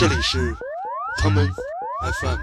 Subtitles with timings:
[0.00, 0.54] 这里是
[1.22, 1.46] common
[2.00, 2.38] FM。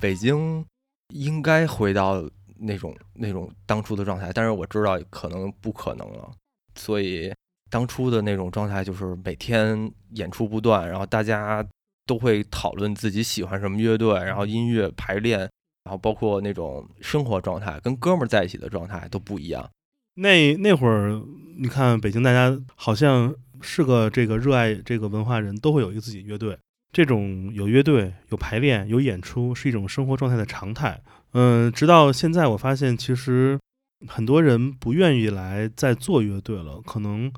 [0.00, 0.64] 北京
[1.08, 2.26] 应该回到
[2.56, 6.32] 那种那种当初的状态，但是我知道可能不可能了，
[6.74, 7.30] 所以
[7.68, 11.62] 当初的那种状态就是每天演出不断，然后大家
[12.06, 15.46] 都会讨论自己喜欢什么乐队，然后音乐排练，
[15.84, 19.68] 然后包括那种生活状态，跟哥们儿在一起的状态都不一样。
[20.14, 21.20] 那那会儿，
[21.56, 26.56] 你看北京，大家好像是个这个热爱这个文化人，都会有一个自己乐队。
[26.92, 31.00] 这种有乐队、有排练、有演出，是一种生活状态的常态。
[31.32, 33.58] 嗯，直到现在，我发现其实
[34.06, 36.80] 很多人不愿意来再做乐队了。
[36.84, 37.32] 可能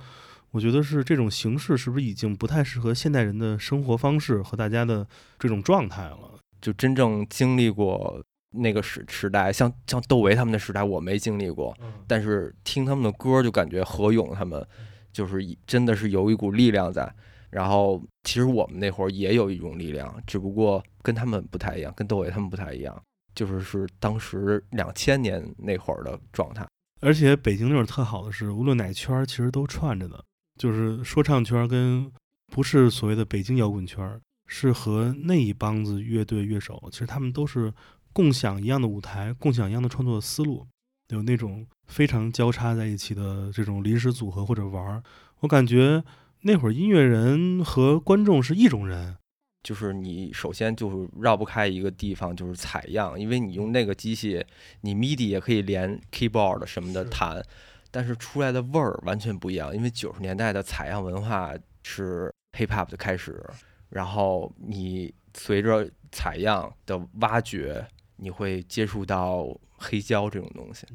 [0.51, 5.07] 我觉得是这种形式是不是已经不太适合现代人的生活方式和大家的
[5.39, 6.39] 这种状态了？
[6.61, 8.21] 就真正经历过
[8.55, 14.67] 那个时时代，像像窦唯他们的时代，我没经历过，但是听他们的歌就感觉何勇他们
[15.13, 17.13] 就是真的是有一股力量在。
[17.51, 23.01] 然后其实我们那会儿也有一种力量，只不过跟他们不太一样，跟窦唯他们不太一样，
[23.33, 26.67] 就是是当时两千年那会儿的状态。
[27.01, 30.25] 而且北京那会儿特好的是，无论哪圈儿其实都串着的，
[30.59, 32.11] 就是说唱圈跟
[32.53, 37.73] 不是所谓的北京摇滚圈，是和那一帮子乐队乐手，其实他们都是
[38.15, 40.67] 共享一样的舞台，共享一样的创作思路，
[41.09, 45.03] 有那种非常交叉在一起的这种临时组合或者玩儿，
[45.41, 46.03] 我感觉。
[46.47, 49.17] 那会儿音乐人和观众是一种人，
[49.63, 54.45] 就是你首先就是绕不开一个地方，就是采样，因为你用那个机器，
[54.83, 57.43] 你 MIDI 也可以连 keyboard 什么的弹，
[57.91, 59.75] 但是出来的味儿完全不一样。
[59.75, 63.43] 因为九十年代的采样文化是 hip hop 的开始，
[63.89, 70.87] 然后你随着采样的挖掘，你会接触到黑胶这种东西，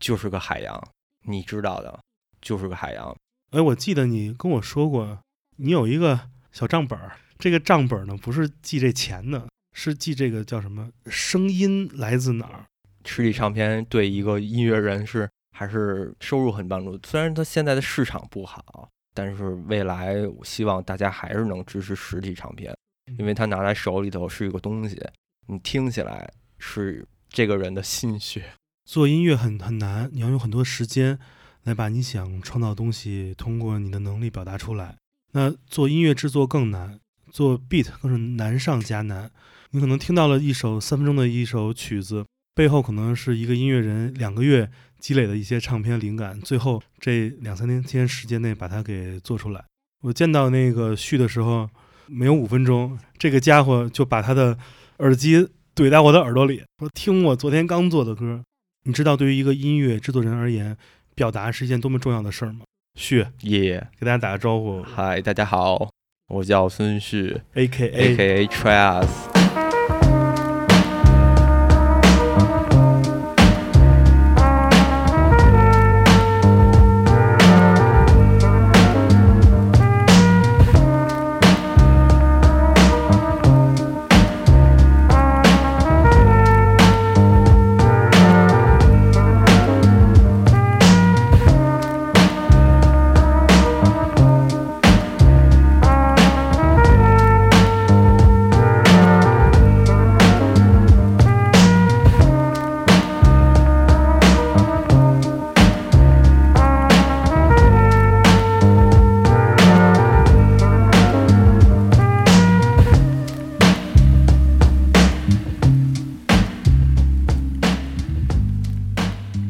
[0.00, 0.82] 就是个海洋，
[1.24, 2.00] 你知道的，
[2.40, 3.16] 就是个海洋。
[3.50, 5.18] 哎，我记得你跟我说过，
[5.56, 7.16] 你有一个小账本儿。
[7.38, 10.90] 这个账本呢，不是记这钱的，是记这个叫什么？
[11.06, 12.64] 声音来自哪儿？
[13.04, 16.98] 实体唱片对一个音乐人是还是收入很帮助。
[17.06, 22.74] 虽然它现在的市场不好，但是未来我希望大家还是能支持实体唱片，
[23.18, 25.00] 因为它拿在手里头是一个东西，
[25.46, 28.52] 你听起来是这个人的心血。
[28.84, 31.18] 做音乐很很难，你要用很多时间。
[31.64, 34.94] 来把你想创造的东西通过你的能力表达出来。
[35.32, 37.00] 那做音乐制作更难，
[37.32, 39.28] 做 beat 更是难上加难。
[39.72, 42.24] 你可能听到了一首三分钟的一首曲子，
[42.54, 49.64] 背后可能是一个音乐人两个月积累的一些唱片灵感，最后这两三天天时间内把它给做出来。
[50.02, 51.68] 我见到那个旭的时候，
[52.06, 54.56] 没有五分钟，这个家伙就把他的
[54.98, 58.42] 耳机怼在我的耳朵里，说：“听我昨天刚做的歌。”
[58.88, 60.74] 你知道，对于一个音乐制作人而言，
[61.14, 62.60] 表达是一件多么重要的事儿吗？
[62.98, 64.82] 旭耶，给大家打个招呼。
[64.82, 65.90] 嗨，大家好，
[66.28, 68.46] 我叫孙旭，A K A K A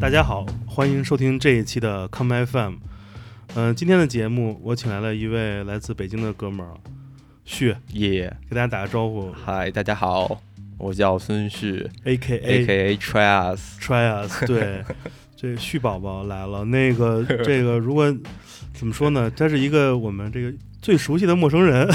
[0.01, 0.47] Trias。
[0.67, 2.75] 欢迎收听这一期的 Come FM。
[3.55, 6.75] 嗯，今天的节目我请来了一位来自北京的哥们儿，
[7.45, 9.33] 旭耶，给大家打个招呼。
[9.33, 10.43] 嗨，大家好，
[10.77, 14.47] 我叫孙旭，A K A A K A Tryas，Tryas，。
[14.47, 14.85] 对，
[15.35, 16.65] 这旭宝宝来了。
[16.67, 18.15] 那个，这个如果
[18.75, 19.31] 怎么说呢？
[19.31, 21.89] 他是一个我们这个最熟悉的陌生人。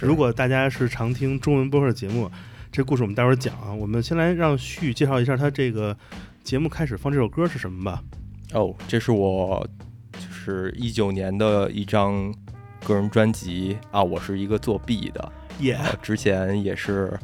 [0.00, 2.30] 如果大家是常听中文播客节目，
[2.70, 3.72] 这故事我们待会儿讲啊。
[3.72, 5.96] 我们先来让旭介绍一下他这个。
[6.42, 8.02] 节目开始放这首歌是什么吧？
[8.54, 9.64] 哦，这是我
[10.12, 12.34] 就是一九年的一张
[12.84, 14.02] 个人专辑啊。
[14.02, 15.78] 我是一个作弊的，耶。
[16.02, 17.16] 之前也是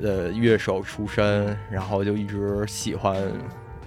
[0.00, 3.16] 呃乐手出身，然后就一直喜欢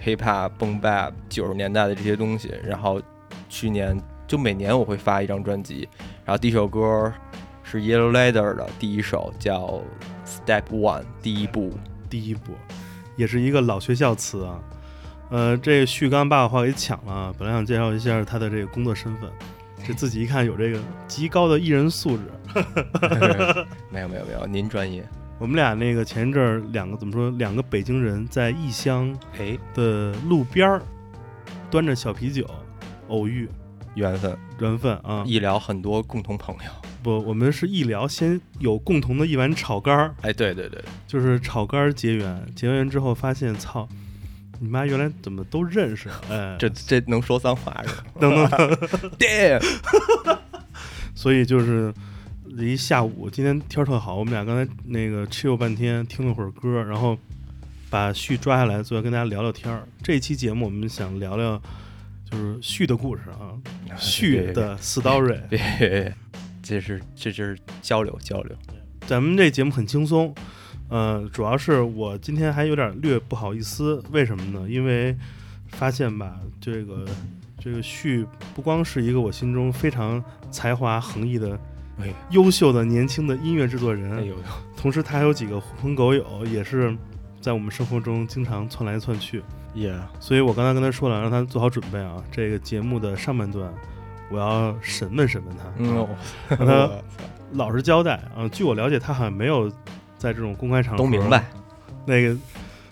[0.04, 2.52] hip hop、boom bap 九十年代的这些东西。
[2.62, 3.00] 然后
[3.48, 5.88] 去年就每年我会发一张专辑，
[6.24, 7.10] 然后第一首歌
[7.62, 9.80] 是 Yellow Leather 的第一首，叫
[10.26, 11.72] Step One，第一步，
[12.10, 12.52] 第一步。
[13.16, 14.60] 也是一个老学校词啊，
[15.30, 19.30] 呃，这旭刚把我话给抢了啊，本来想介绍一下他的这个工作身份，
[19.86, 22.24] 这自己一看有这个极高的艺人素质。
[23.90, 25.06] 没有没有没有，您专业。
[25.38, 30.82] 我们俩那个前一阵儿两个怎么说，两个北京人在异乡哎，的路边儿
[31.70, 32.46] 端着小啤酒
[33.08, 33.48] 偶遇，
[33.94, 35.22] 缘分，缘分啊！
[35.26, 36.70] 一聊很多共同朋友。
[37.02, 43.88] 不，我们是一聊先有共同的一碗炒肝儿，哎，对对对，就是炒肝儿结缘，结缘之后发现操。
[44.60, 46.08] 你妈原来怎么都认识？
[46.30, 48.04] 哎， 这这能说脏话是吧？
[48.20, 48.70] 能能能，
[49.18, 49.60] Damn，
[51.16, 51.92] 所以就是
[52.56, 57.18] 一下午，今天天儿特好，我们俩刚才那个 chill 半天，听了会儿歌，然后
[57.90, 59.82] 把旭抓下来，坐下跟大家聊聊天儿。
[60.00, 61.60] 这期节目我们想聊聊
[62.32, 63.52] 就是旭的故事啊，
[63.98, 65.38] 旭的 story。
[65.50, 66.14] 别别别，
[66.62, 68.56] 这是这就是交流交流。
[69.06, 70.34] 咱们这节目很轻松，
[70.88, 74.66] 呃，主要是我今天还有点略不好意思，为什么呢？
[74.66, 75.14] 因为
[75.68, 77.04] 发现吧，这个
[77.58, 81.58] 这个旭不光是一个我心中非常才华横溢的
[81.98, 84.34] 哎优秀的年轻的音乐制作人，哎呦，
[84.74, 86.96] 同时他还有几个狐朋狗友，也是
[87.42, 89.42] 在我们生活中经常窜来窜去。
[89.74, 92.22] 也，所以我刚才跟他说了，让他做好准备啊。
[92.30, 93.72] 这个节目的上半段，
[94.30, 96.08] 我要审问审问他，嗯，啊
[96.50, 96.90] 我让他
[97.52, 98.48] 老实交代啊。
[98.48, 99.68] 据我了解，他好像没有
[100.16, 101.44] 在这种公开场合都明白。
[102.06, 102.36] 那个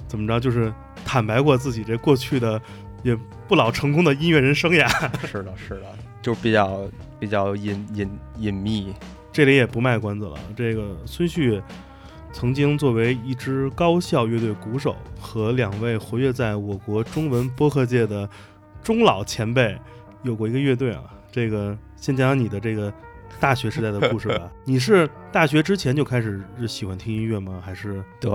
[0.08, 0.73] 怎么着，就是
[1.05, 2.61] 坦白过自己这过去的
[3.03, 4.88] 也不老成功的音乐人生涯。
[5.26, 5.82] 是的，是的，
[6.23, 6.88] 就比较
[7.19, 8.94] 比较隐隐隐秘。
[9.32, 11.62] 这里也不卖关子了，这个孙旭
[12.32, 18.29] 曾经作为一支高校乐队鼓手和两位活跃在我国中文播客界的
[18.82, 19.77] 中老前辈
[20.23, 21.05] 有过一个乐队啊。
[21.32, 22.93] 这个先讲讲你的这个
[23.38, 24.50] 大学时代的故事吧。
[24.65, 27.62] 你是大学之前就开始喜欢听音乐吗？
[27.65, 28.31] 还是对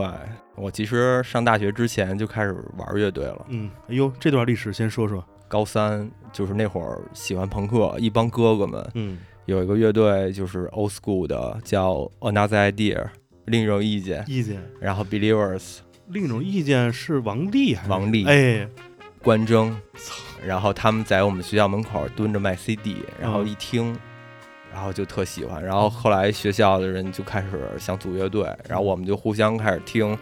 [0.55, 5.23] 我其实上大学之前就开始玩乐队了，嗯，哎呦，这段历史先说说。
[5.47, 13.05] 高三就是那会儿喜欢朋克，一帮哥哥们嗯有一个乐队就是 old school 的，叫 Another Idea，
[13.45, 15.77] 另一种意见，意见，然后 Believers
[16.09, 17.89] 另一种意见是王力还是？
[17.89, 18.67] 王力哎，
[19.21, 19.75] 关征，
[20.45, 23.97] 然后他们在我们学校门口蹲着卖 CD，然后嗯一听，
[24.71, 30.17] 然后就特喜欢，然后后来学校的人就开始想组乐队，然后我们就互相开始听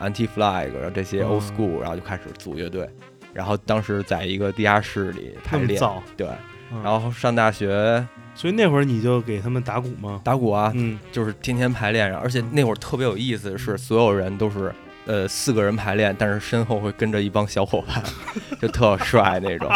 [0.00, 1.28] Anti Flag，然后这些嗯。
[1.28, 2.88] old school，然后就开始组乐队，
[3.34, 5.80] 然后当时在一个地下室里排练，
[6.16, 6.28] 对，
[6.72, 6.82] 嗯。
[6.82, 10.20] 然后上大学所以那会儿你就给他们打鼓吗？
[10.22, 10.98] 打鼓啊，嗯。
[11.10, 14.70] 就是天天排练，而且那会儿特别有意思的是，所有人都是
[15.06, 18.02] 呃四个人排练，但是身后会跟着一帮小伙伴，
[18.60, 19.70] 就特帅那种，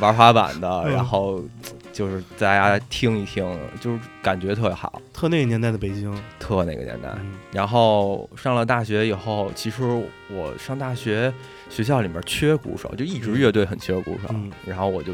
[0.00, 0.92] 玩滑板的，嗯。
[0.92, 1.44] 然后
[1.92, 3.44] 就是大家听一听，
[3.80, 7.10] 就是感觉特别好，特那个年代的北京，特那个年代。
[7.20, 7.32] 嗯。
[7.52, 9.82] 然后上了大学以后，其实
[10.30, 11.30] 我上大学
[11.68, 14.50] 学校里面缺鼓手，就一直乐队很缺鼓手，嗯。
[14.64, 15.12] 然后我就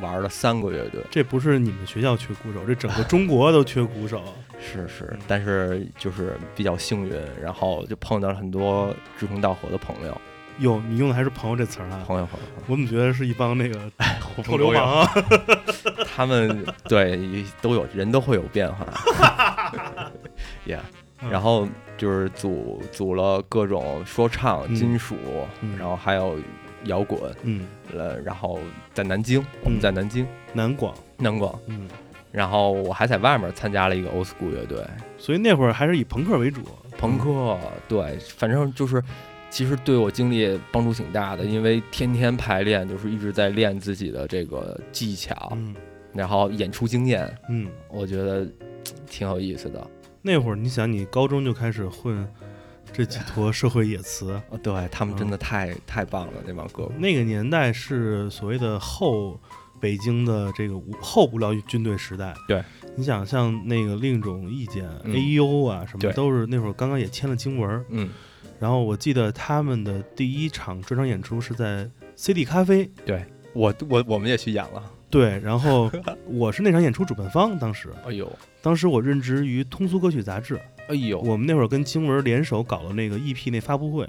[0.00, 1.00] 玩了三个乐队。
[1.10, 4.22] 这不是你们学校缺鼓手，这整个中国都缺鼓手。
[4.58, 7.12] 是是嗯，但是就是比较幸运，
[7.42, 10.18] 然后就碰到了很多志同道合的朋友，
[10.60, 12.02] 哟，你用的还是“朋友”这词儿啊？
[12.06, 13.78] 朋友朋友，我怎么觉得是一帮那个
[14.22, 15.02] 狐 臭流氓。
[15.02, 15.12] 啊？
[16.16, 18.86] 他们对都有人都会有变化
[20.66, 20.80] ，yeah，
[21.20, 21.30] 嗯。
[21.30, 24.74] 然后就是组组了各种说唱、嗯。
[24.74, 25.16] 金属，
[25.60, 25.76] 嗯。
[25.78, 26.38] 然后还有
[26.86, 28.58] 摇滚，嗯，呃，然后
[28.92, 31.88] 在南京，我们在南京南广，南广，嗯，
[32.32, 34.84] 然后我还在外面参加了一个 old school 乐队，
[35.18, 36.62] 所以那会儿还是以朋克为主。
[36.98, 39.02] 朋克，对，反正就是，
[39.50, 45.74] 其实对我经历帮助挺大的，因为天天排练，就是一直在练自己的这个技巧，嗯。
[46.14, 48.46] 然后演出经验，嗯，我觉得
[49.06, 49.86] 挺有意思的。
[50.22, 52.26] 那会儿你想，你高中就开始混
[52.96, 56.94] 这几坨 社会野词，哦，对他们真嗯的太、太棒了，那帮哥哥。
[56.98, 59.38] 那个年代是所谓的后
[59.78, 62.34] 北京的这个无后无聊军队时代。
[62.48, 62.64] 对，
[62.96, 68.08] 你想像那个另一种意见、嗯 AU 啊什么都是那会儿刚刚也签了经文，嗯，
[68.58, 73.22] 然后我记得他们的第一场专场演出是在 CD 咖啡，对
[73.52, 74.82] 我我我们也去演了。
[75.10, 75.90] 对，然后
[76.26, 78.30] 我是那场演出主办方，当时 哎呦，
[78.62, 84.08] 当时我任职于通俗歌曲杂志，哎呦，我们那会儿跟经文联手搞了那个 EP 那发布会，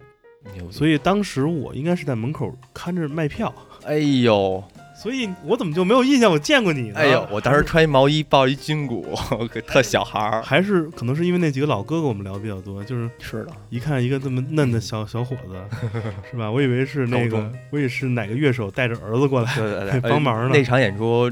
[0.69, 3.53] 所以当时我应该是在门口看着卖票，
[3.85, 4.63] 哎呦，
[4.95, 6.95] 所以我怎么就没有印象我见过你呢？
[6.99, 9.05] 哎呦，我当时穿一毛衣，抱一军鼓，
[9.67, 10.41] 特小孩儿。
[10.41, 15.55] 还是可能是因为那几个老哥哥我们聊的比较多，就是是的，一看一个这么嫩的小小伙子，
[16.31, 16.49] 是吧？
[16.49, 20.51] 我以为是那个，我以为是哪个乐手带着儿子过来对对对， 帮忙呢。
[20.51, 21.29] 呃那场演出，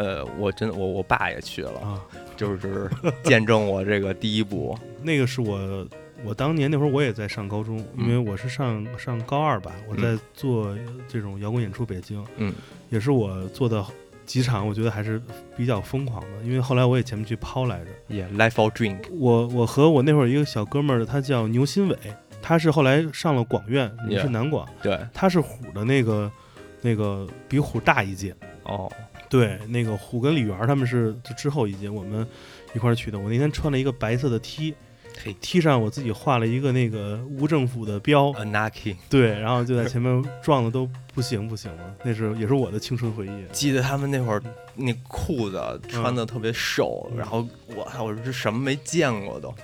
[0.00, 2.00] 呃，我真我我爸也去了，啊。
[2.36, 2.90] 就是
[3.22, 4.74] 见证我这个第一步。
[5.04, 5.86] 那个是我
[6.24, 10.74] 我当年那会儿我也在上高中，因为我是上上高二吧，我在做
[11.06, 12.54] 这种摇滚演出，北京，嗯，
[12.88, 13.84] 也是我做的
[14.24, 15.20] 几场，我觉得还是
[15.54, 17.90] 比较疯狂的，因为后来我也前面去抛来着。
[18.08, 21.96] 也 Life or Drink，我我和我那会儿一个小哥们儿，他叫牛新伟，
[22.40, 26.32] 他是后来上了广院，也是南广，对，他是虎的那个
[26.80, 28.34] 那个比虎大一届。
[28.64, 28.90] 哦，
[29.30, 32.26] 对，那个虎跟李媛儿他们是就之后一届，我们
[32.74, 33.18] 一块儿去的。
[33.18, 34.74] 我那天穿了一个白色的 T，
[35.22, 43.44] 嘿，T 上我自己画了一个那个无政府的标，，Anarchy，对，然后就在前面撞的都不行不行了，那是也是我的青春回忆。
[43.52, 44.42] 记得他们那会儿
[44.74, 47.46] 那裤子穿的特别瘦，嗯然后
[47.76, 49.54] 我操，我说这什么没见过都，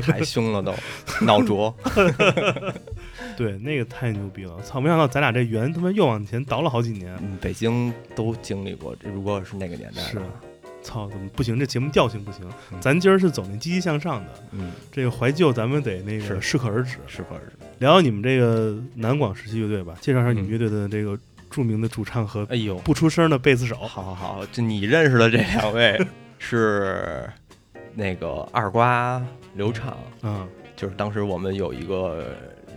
[0.00, 0.74] 太凶了都，
[1.24, 1.74] 脑浊。
[3.36, 4.60] 对，那个太牛逼了！
[4.62, 7.14] 操，没想到咱俩这缘他妈又往前倒了好几年。
[7.20, 10.24] 嗯北京都经历过，这如果是那个年代是话，
[10.82, 11.58] 操，怎么不行？
[11.58, 12.48] 这节目调性不行。
[12.72, 16.96] 嗯咱今儿是走那积极向上的，嗯，这个怀旧咱们得那个是适可而止。
[17.06, 17.52] 适可而止。
[17.78, 21.18] 聊聊你们这个南广时期乐队吧，介绍一下你们嗯乐队的这个
[21.50, 23.76] 著名的主唱和哎呦，不出声的贝斯手。
[23.76, 26.00] 好好好，就你认识的这两位
[26.38, 27.28] 是
[27.94, 29.22] 那个二瓜
[29.54, 32.36] 刘畅，嗯就是当时我们有一个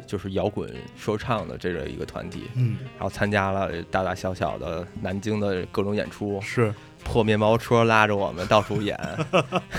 [0.10, 6.74] 就是摇滚说唱的这个一个团体，嗯，然后参加了大大小小的南京的各种演出，是
[7.04, 9.00] 破面包车拉着我们到处演，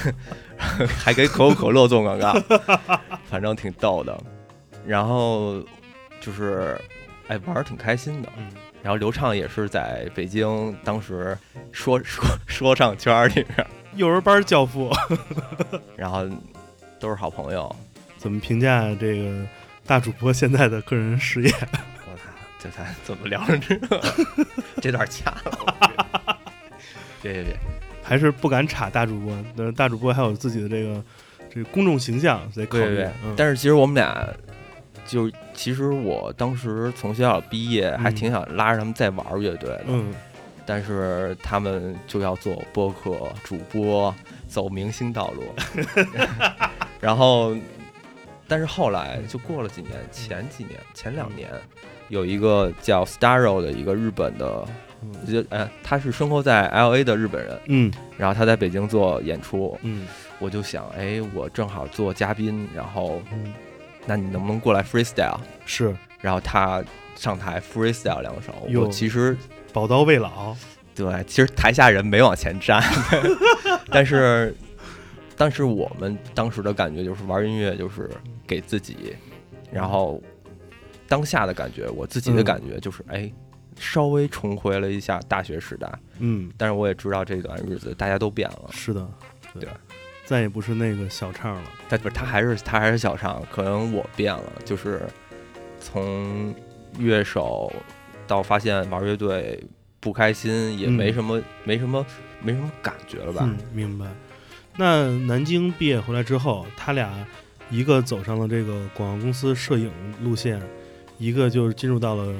[0.86, 2.32] 还给可口可乐做广告，
[3.24, 4.16] 反正挺逗的。
[4.86, 5.60] 然后
[6.20, 6.80] 就是
[7.26, 8.28] 哎玩儿挺开心的。
[8.38, 8.46] 嗯
[8.82, 11.36] 然后刘畅也是在北京当时
[11.70, 14.90] 说说说唱圈儿里面，幼儿班教父。
[15.98, 16.24] 然后
[16.98, 17.76] 都是好朋友。
[18.16, 19.46] 怎么评价这个
[19.90, 21.50] 大主播现在的个人事业？
[22.06, 22.22] 我操，
[22.60, 24.00] 这咱怎么聊上这个？
[24.80, 26.36] 这段掐了我。
[27.20, 27.56] 别别别，
[28.00, 29.36] 还是不敢插大主播？
[29.56, 31.02] 呃，大主播还有自己的这个
[31.52, 32.84] 这个公众形象得考虑。
[32.84, 33.12] 对对对。
[33.24, 34.24] 嗯、但是其实我们俩，
[35.04, 40.14] 就其实我当时从学校毕业，还嗯挺想拉着他们再玩乐队的，嗯
[40.64, 44.14] 但是他们就要做播客主播，
[44.46, 45.42] 走明星道路。
[47.00, 47.56] 然后，
[48.50, 51.48] 但是后来就过了几年，前几年前两年，
[52.08, 54.66] 有一个叫 Starro 的一个日本的，
[55.02, 55.24] 嗯。
[55.24, 57.92] 就呃，他是生活在 LA 的日本人，嗯。
[58.18, 60.04] 然后他在北京做演出，嗯。
[60.40, 63.54] 我就想，哎，我正好做嘉宾，然后嗯，
[64.04, 65.38] 那你能不能过来 freestyle？
[65.64, 65.94] 是。
[66.20, 66.82] 然后他
[67.14, 68.82] 上台 freestyle 两首，哟。
[68.82, 69.36] 我其实
[69.72, 70.56] 宝刀未老。
[70.92, 72.82] 对，其实台下人没往前站，
[73.90, 74.54] 但是，
[75.36, 78.10] 但是我们当时的感觉就是玩音乐就是
[78.50, 79.14] 给自己，
[79.70, 80.20] 然后
[81.06, 83.32] 当下的感觉，我自己的嗯感觉就是，哎，
[83.78, 85.88] 稍微重回了一下大学时代，
[86.18, 89.08] 嗯，但是我也知道这段日子大家都变了，是的，
[89.60, 89.68] 对
[90.24, 91.70] 再也不是那个小唱了。
[91.88, 95.02] 但不是他还是他还是小唱，可能我变了，就是
[95.80, 96.52] 从
[96.98, 97.72] 乐手
[98.26, 99.62] 到发现玩乐队
[100.00, 102.04] 不开心，也嗯没什么、没什么
[102.42, 103.42] 没什么感觉了吧？
[103.44, 104.06] 嗯，明白。
[104.76, 107.12] 那南京毕业回来之后，他俩
[107.70, 109.90] 一个走上了这个广告公司摄影
[110.22, 110.60] 路线，
[111.18, 112.34] 一个就是进入到了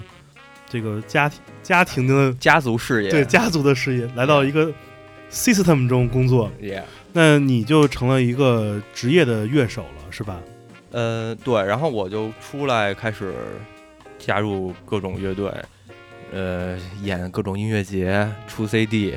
[0.68, 4.72] 这个家庭家庭的家族事业，对家族的事业，来到一个
[5.30, 6.50] system 中工作。
[6.60, 6.82] 也
[7.12, 10.40] 那你就成了一个职业的乐手了，是吧？
[10.92, 13.32] 呃对，然后我就出来开始
[14.18, 15.52] 加入各种乐队，
[16.32, 19.16] 呃，演各种音乐节，出 CD，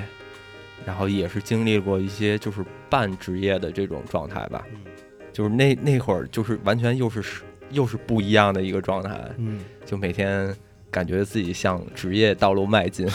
[0.86, 4.80] 然后也是经历过一些就是半职业的这种状态吧，嗯
[5.34, 10.56] 就是那那会儿就是完全又是又是不一样的一个状态，嗯就每天
[10.90, 13.06] 感觉自己向职业道路迈进，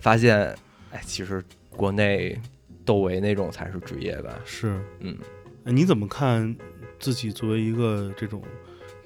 [0.00, 0.54] 发现
[0.92, 2.40] 哎，其实国内
[2.84, 4.80] 窦唯那种才是职业吧，是。
[5.00, 5.18] 嗯。
[5.64, 6.54] 你怎么看
[7.00, 8.40] 自己作为一个这种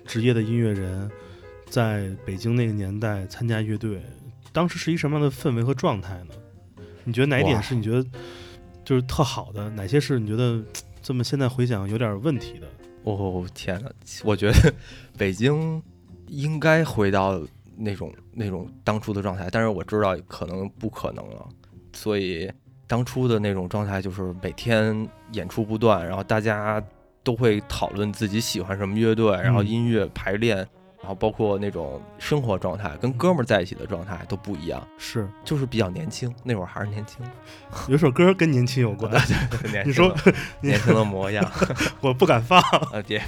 [0.05, 1.11] 职业的音乐人，
[1.65, 4.03] 在北京那个年代参加乐队，
[4.53, 6.35] 当时是一什么样的氛围和状态呢？
[7.05, 8.05] 你觉得哪一点是你觉得
[8.85, 9.71] 就是特好的？
[9.71, 10.63] 哪些是你觉得
[11.03, 12.67] 这么现在回想有点问题的？
[13.05, 13.91] 哦天哪，
[14.25, 14.75] 我觉得
[15.17, 15.83] 北京
[16.29, 17.41] 应该回到
[17.77, 21.49] 那种那种当初的状态，但是我知道可能不可能了，
[21.95, 22.51] 所以
[22.87, 26.83] 当初的那种状态就是每天演出不断，然后大家
[27.23, 30.69] 都会讨论自己喜欢什么乐队，然后嗯音乐排练，
[31.01, 37.25] 然后包括那种生活状态，跟哥们儿在一起的状态都不一样，是就是比较年轻，那会儿还是年轻，
[37.89, 39.11] 有首歌跟年轻有关，
[39.73, 40.15] 年你说
[40.61, 41.51] 年轻的模样，
[42.01, 43.19] 我不敢放，啊，别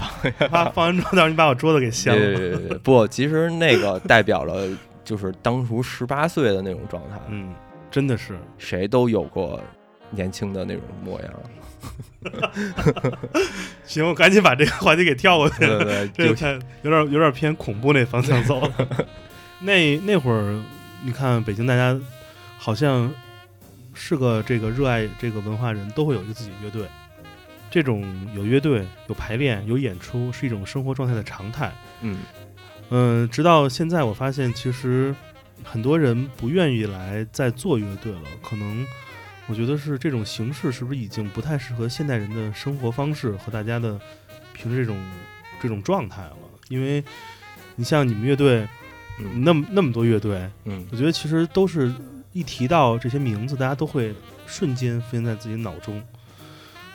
[0.50, 2.38] 怕放完之后，到时候你把我桌子给掀对了。
[2.38, 4.68] 对对对，不，其实那个代表了
[5.04, 7.54] 就是当初十八岁的那种状态，嗯，
[7.90, 9.58] 真的是，谁都有过
[10.10, 11.30] 年轻的那种模样。
[13.84, 15.78] 行，我赶紧把这个话题给跳过去对。
[15.78, 18.72] 对对，这有太有点有点偏恐怖那方向走了。
[19.60, 20.62] 那那会儿，
[21.04, 21.98] 你看北京大家
[22.58, 23.12] 好像
[23.94, 26.86] 是个这个热爱这个文化人，都会有一个自己乐队。
[27.70, 31.72] 这种有乐队、有排练、有演出，是一种生活状态的常态。
[32.02, 32.18] 嗯
[32.90, 35.14] 嗯，直到现在，我发现其实
[35.64, 38.20] 很多人不愿意来再做乐队了。
[38.42, 38.86] 可能
[39.48, 44.00] 我觉得是这种形式是不是已经不太适合现代人的生活方式和大家的
[44.54, 44.96] 平时这种
[45.60, 46.36] 这种状态了？
[46.68, 47.02] 因为
[47.76, 48.66] 你像你们乐队，
[49.18, 51.92] 嗯那么那么多乐队，嗯我觉得其实都是
[52.32, 54.14] 一提到这些名字，大家都会
[54.46, 56.02] 瞬间浮现在自己脑中。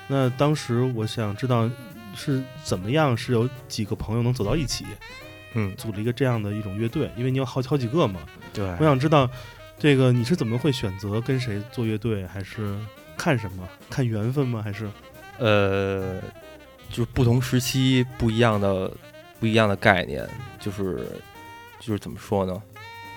[0.08, 1.70] 那当时我想知道
[2.16, 4.86] 是怎么样，是有几个朋友能走到一起，
[5.54, 8.22] 嗯，组了一个这样的一种乐队，因为你有好好几个嘛。
[8.54, 9.30] 对，我想知道，
[9.80, 12.76] 这个你是怎么会选择跟谁做乐队，还是
[13.16, 13.68] 看什么？
[13.90, 14.62] 看缘分吗？
[14.62, 14.90] 还是
[15.38, 16.20] 呃，
[16.90, 18.92] 就是不同时期不一样的
[19.40, 20.28] 不一样的概念，
[20.60, 21.08] 就是
[21.80, 22.62] 就是怎么说呢？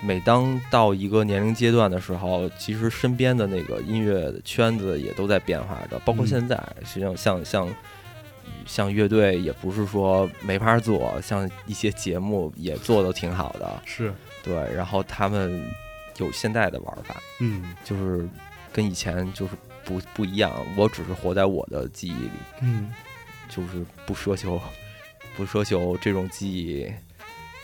[0.02, 7.68] 每当到一个年龄阶段的时候，其实身边的那个音乐圈子也都在变化着，包括嗯现在，实际上像像
[8.66, 14.12] 像乐队也不是说没法做，像一些节目也做的挺好的，是？
[14.42, 15.62] 对，然后他们
[16.26, 18.28] 有现在的玩法，嗯就是
[18.72, 19.52] 跟以前就是
[19.84, 22.30] 不不一样，我只是活在我的记忆里。
[22.62, 22.92] 嗯
[23.48, 24.60] 就是不奢求，
[25.36, 26.88] 不奢求这种记忆，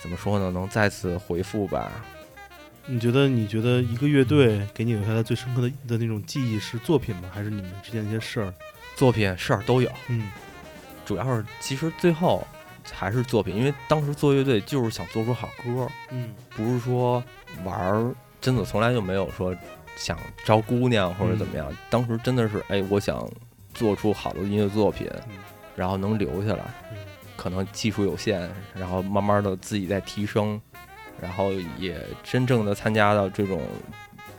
[0.02, 0.50] 怎么说呢？
[0.50, 1.90] 能再次回复吧。
[2.88, 7.30] 你觉得你觉得一个乐队给你留下来最深刻的的那种记忆是作品吗？
[7.32, 8.52] 还是你们之间的一些事儿？
[8.96, 10.28] 作品事儿都有，嗯
[11.04, 12.44] 主要是其实最后
[12.92, 17.22] 还是作品，因为当时做乐队就是想做出好歌，嗯不是说
[17.64, 18.14] 玩儿，
[18.46, 19.52] 真的从来就没有说
[19.96, 21.66] 想招姑娘或者怎么样。
[21.90, 23.28] 当时真的是，哎，我想
[23.74, 25.38] 做出好的音乐作品，嗯
[25.74, 26.62] 然后能留下来。
[26.92, 26.98] 嗯
[27.36, 30.60] 可能技术有限，然后慢慢的自己在提升，
[31.20, 33.60] 然后也真正的参加到这种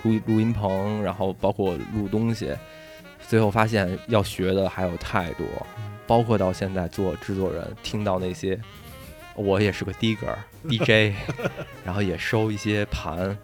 [0.03, 2.55] 录录音棚，然后包括录东西，
[3.27, 5.45] 最后发现要学的还有太多，
[6.07, 8.59] 包括到现在做制作人，听到那些，
[9.35, 10.35] 我也是个 digger
[10.67, 11.13] DJ，
[11.85, 13.37] 然后也收一些盘，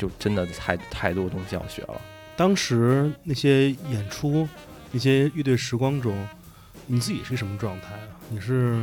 [0.00, 2.00] 就真的太太多东西要学了。
[2.36, 4.48] 当时那些演出、
[4.90, 6.26] 那些乐队时光中，
[6.86, 8.16] 你自己是什么状态啊？
[8.30, 8.80] 你是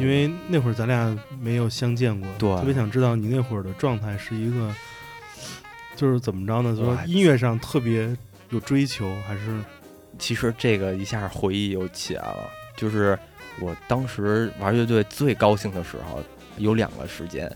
[0.00, 4.74] 因为那会儿咱俩没有相见过，对特别想知道你那会儿的状态是一个，
[5.94, 6.74] 就是怎么着呢？
[6.74, 8.16] 就说音乐上特别
[8.48, 9.60] 有追求，还是
[10.18, 13.18] 其实这个一下回忆又起来了，就是
[13.60, 16.22] 我当时玩乐队最高兴的时候
[16.56, 17.54] 有两个时间，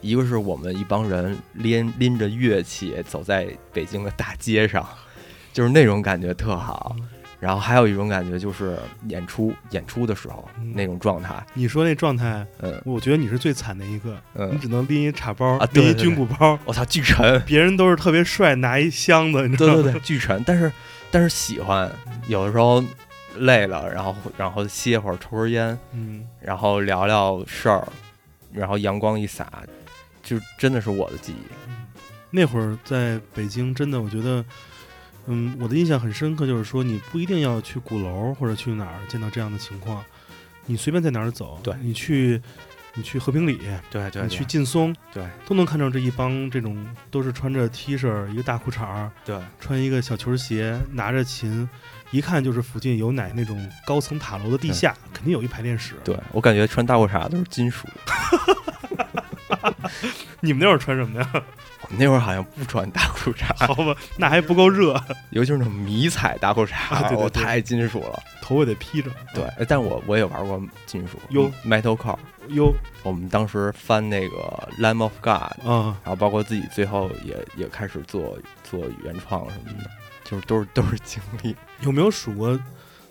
[0.00, 4.86] 一个是我们一帮人拎拎着乐器走在北京的大街上，
[5.52, 6.94] 就是那种感觉特好。
[7.38, 12.46] 然后还有一种感觉就是演出演出的时候嗯那种状态，你说那状态？
[12.60, 19.82] 嗯我觉得你是最惨的一个，嗯你嗯，只能拎一茶包，啊拎一军鼓包，我操，巨沉， 别人都是特别帅，拿一箱子，你知道吗？
[19.82, 20.70] 对对对，巨沉，但是
[21.10, 21.90] 但是喜欢，
[22.26, 22.84] 有的时候
[23.38, 27.88] 累了，然后然后歇会儿，抽根烟，嗯，然后聊聊事儿，
[28.52, 29.62] 然后阳光一洒，
[30.22, 31.70] 就真的是我的记忆。
[32.30, 34.44] 那会儿在北京，真的我觉得，
[35.26, 40.04] 嗯，我的印象很深刻，就是说你不一定要去鼓楼或者去哪儿见到这样的情况，
[40.66, 42.40] 你随便在哪儿走，对你去
[42.94, 43.58] 你去和平里，
[43.90, 51.68] 对对你去劲松，对都能看到这一帮这种都是穿着 T 恤一个大裤衩儿，对穿一个小球鞋，拿着琴，
[52.12, 55.94] 一看就是附近有哪那种高层塔楼的地下，肯定有一排练室。
[56.04, 57.88] 对，我感觉穿大裤衩都是金属。
[60.40, 61.28] 你们那会儿穿什么呀？
[61.82, 64.94] 我们那会儿好像不穿大裤衩，好吧，那还不够热，
[65.30, 68.22] 尤其是那种迷彩大裤衩，啊对对对我太金属了。
[68.40, 69.10] 头发得披着。
[69.34, 72.16] 对，哎但我我也玩过金属哟，metalcore。
[72.48, 74.36] 哟我们当时翻那个
[74.80, 79.90] 《Lamb of God》，啊，然后包括自己最后也也开始做做原创什么的，
[80.24, 81.54] 就是都是都是经历。
[81.80, 82.58] 有没有数过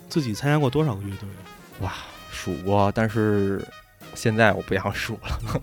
[0.08, 1.28] 自己参加过多少个乐队？
[1.80, 1.92] 哇，
[2.30, 3.64] 数过，但是
[4.14, 5.62] 现在我不想数了。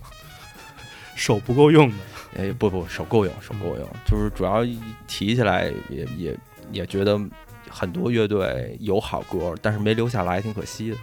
[1.16, 1.96] 手不够用的。
[2.38, 6.38] 哎，不不，手够用，手够用，就是主要一提起来也也
[6.72, 7.20] 也觉得
[7.68, 10.98] 很多乐队有好歌，但是没留下来，挺可惜的。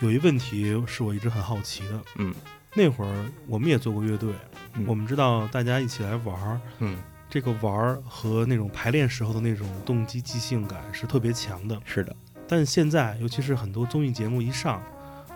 [0.00, 2.34] 有一问题是我一直很好奇的，嗯
[2.74, 4.34] 那会儿我们也做过乐队，
[4.74, 6.98] 嗯我们知道大家一起来玩儿，嗯，
[7.30, 11.80] 这个玩儿和那种排练时候的那种动机即兴感是特别强的。
[11.86, 12.14] 是的，
[12.46, 14.82] 但现在，尤其是很多综艺节目一上，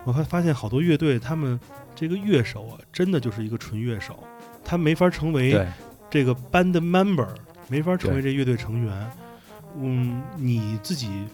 [0.03, 1.59] 我还发现好多乐队他们
[1.95, 4.23] 这个乐手啊，真的就是一个纯乐手，
[4.63, 5.65] 他没法成为，
[6.09, 7.27] 这个 band member，
[7.67, 9.11] 没法成为这乐队成员。
[9.77, 11.25] 嗯，你自己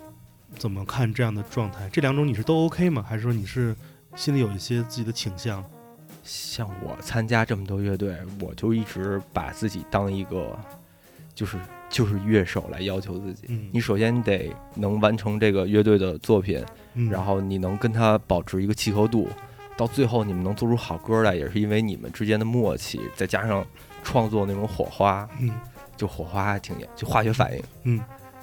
[0.57, 1.89] 怎么看这样的状态？
[1.91, 3.03] 这两种你是都 OK 吗？
[3.07, 3.75] 还是说你是
[4.15, 5.63] 心里有一些自己的倾向？
[6.23, 10.59] 像我参加这么多乐队，我就一直把自己当一个
[11.33, 11.57] 就是
[11.89, 13.45] 就是乐手来要求自己。
[13.49, 19.27] 嗯你首先得能完成这个乐队的作品，嗯，然后你能跟他保持一个契合度，
[19.75, 23.65] 到最后你们能做出好歌来，也是因为你们之间的默契，再加上
[24.03, 25.51] 创作那种火花，嗯
[25.95, 27.63] 就火花还挺严，就化学反应。
[27.83, 27.99] 嗯，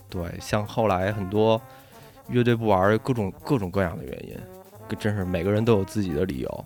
[0.08, 1.60] 对，像后来很多
[2.28, 4.36] 乐队不玩儿，各种各种各样的原因，
[4.98, 6.64] 真是每个人都有自己的理由，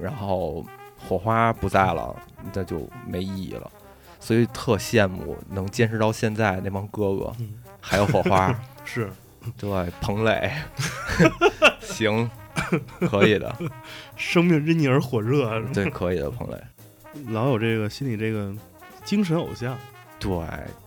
[0.00, 0.64] 然后
[0.98, 2.14] 火花不在了，
[2.54, 3.70] 那就没意义了。
[4.24, 8.58] 所以特羡慕能坚持到现在那帮哥哥，嗯，还有火花。
[8.86, 9.10] 是
[9.58, 9.68] 对，
[10.00, 10.50] 彭磊，
[11.82, 12.30] 行，
[13.00, 13.54] 可以的，
[14.16, 16.56] 生命因你而火热啊，对，可以的，彭磊，
[17.28, 18.54] 老有这个心里这个
[19.04, 19.76] 精神偶像。
[20.18, 20.30] 对，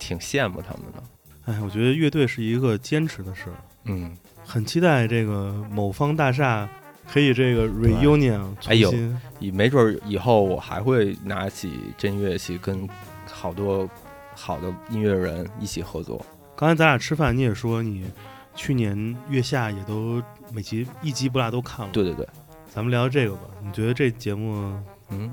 [0.00, 1.02] 挺羡慕他们的。
[1.44, 3.44] 哎，我觉得乐队是一个坚持的事，
[3.84, 6.68] 嗯，很期待这个某方大厦
[7.08, 9.20] 可以这个 reunion 重哎呦新。
[9.38, 12.88] 以没准儿以后我还会拿起真乐器，跟
[13.30, 13.88] 好多
[14.34, 16.24] 好的音乐人一起合作。
[16.56, 18.04] 刚才咱俩吃饭，你也说你
[18.54, 21.92] 去年月下也都每集一集不落都看了。
[21.92, 22.26] 对对对，
[22.74, 23.42] 咱们聊聊这个吧。
[23.62, 24.74] 你觉得这节目
[25.10, 25.30] 嗯，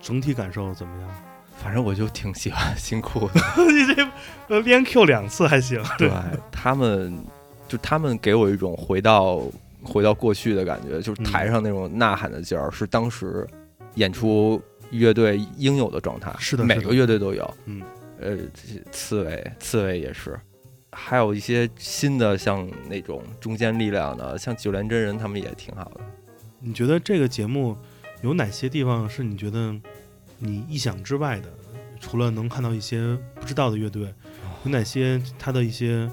[0.00, 1.10] 整体感受怎么样？
[1.58, 3.40] 反正我就挺喜欢新裤子。
[3.56, 4.06] 你这
[4.48, 5.82] 呃连 Q 两次还行。
[5.96, 6.10] 对
[6.52, 7.18] 他们，
[7.66, 9.40] 就他们给我一种回到
[9.82, 13.46] 回到过去的感觉，就是台上那种呐喊的劲儿，是当时
[13.94, 16.34] 演出乐队应有的状态。
[16.38, 17.54] 是的每个乐队都有。
[17.66, 17.82] 嗯，
[18.20, 18.36] 呃，
[18.90, 20.38] 刺猬，刺猬也是，
[20.92, 26.00] 还有一些新的，像那种中间力量的，像九连真人，他们也挺好的。
[26.60, 27.76] 你觉得这个节目
[28.22, 29.74] 有哪些地方是你觉得
[30.38, 31.48] 你意想之外的？
[31.98, 34.12] 除了能看到一些不知道的乐队，
[34.64, 36.08] 有哪些它的一些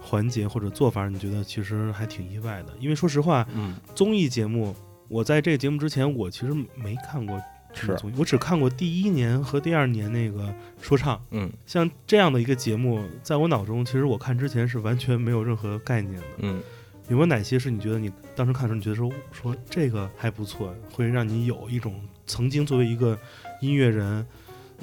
[0.00, 2.74] 环节或者做法，你觉得其实还挺意外的？
[2.80, 4.74] 因为说实话，嗯，综艺节目，
[5.06, 7.40] 我在这个节目之前，我其实没看过
[7.86, 11.20] 是，综艺，我只看过第一年和第二年那个说唱。
[11.30, 11.50] 嗯。
[11.66, 16.26] 像这样的一个节目，在我脑中，其实我看之前是完全没有任何概念的。
[16.38, 16.60] 嗯，
[17.08, 23.18] 有没有哪些是你觉得你当时看的时候，你觉得说说这个还不错，会让你有一种曾经作为一个
[23.60, 24.26] 音乐人，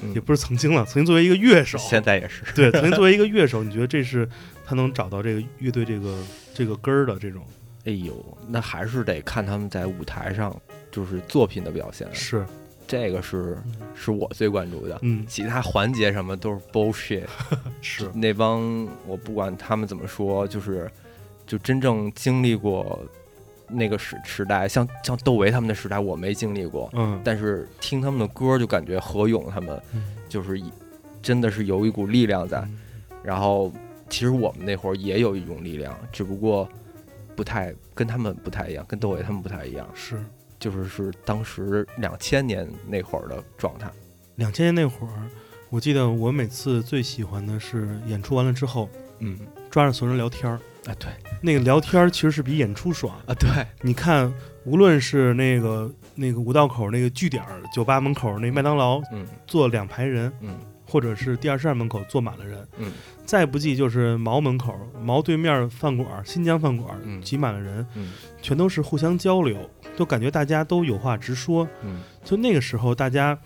[0.02, 0.14] 嗯。
[0.14, 2.42] 也不是曾经了，曾经作为一个乐手，现在也是。
[2.54, 4.28] 对， 曾经作为一个乐手，你觉得这是
[4.64, 6.22] 他能找到这个乐队这个
[6.54, 7.44] 这个根儿的这种？
[7.84, 12.44] 哎呦，那还是得看他们在舞台上就是作品的表现，是，
[12.86, 13.58] 这个是
[13.94, 14.98] 是我最关注的。
[15.02, 17.24] 嗯，其他环节什么都是 bullshit。
[17.80, 20.90] 是，那帮我不管他们怎么说，就是
[21.46, 22.98] 就真正经历过
[23.68, 30.60] 那个时时代，像像窦唯他们的时代，我没经历过，嗯，但是听他们的歌就感觉何勇他们嗯就是
[31.20, 32.58] 真的是有一股力量在。
[32.60, 32.78] 嗯
[33.24, 33.72] 然后
[34.08, 36.68] 其实我们那会儿也有一种力量，只不过
[37.34, 40.24] 不太跟他们不太一样，跟窦唯他们不太一样，是。
[40.58, 43.90] 就是是当时两千年那会儿的状态。
[44.36, 45.12] 两千年那会儿，
[45.70, 48.88] 我记得我每次最喜欢的是演出完了之后，
[49.20, 49.38] 嗯
[49.70, 50.60] 抓着所有人聊天儿。
[50.86, 51.08] 啊对
[51.42, 53.16] 那个聊天儿其实是比演出爽。
[53.26, 54.32] 啊对，你看，
[54.64, 62.92] 无论是那个那个五道口那个据点儿，酒吧门口那麦当劳嗯坐两排人，嗯或者是第二站门口坐满了人，嗯
[63.24, 71.68] 再不济就是毛门口毛对面饭馆新疆饭馆嗯挤满了人，嗯全都是互相交流，都感觉大家都有话直说。
[71.82, 73.36] 嗯就那个时候，大家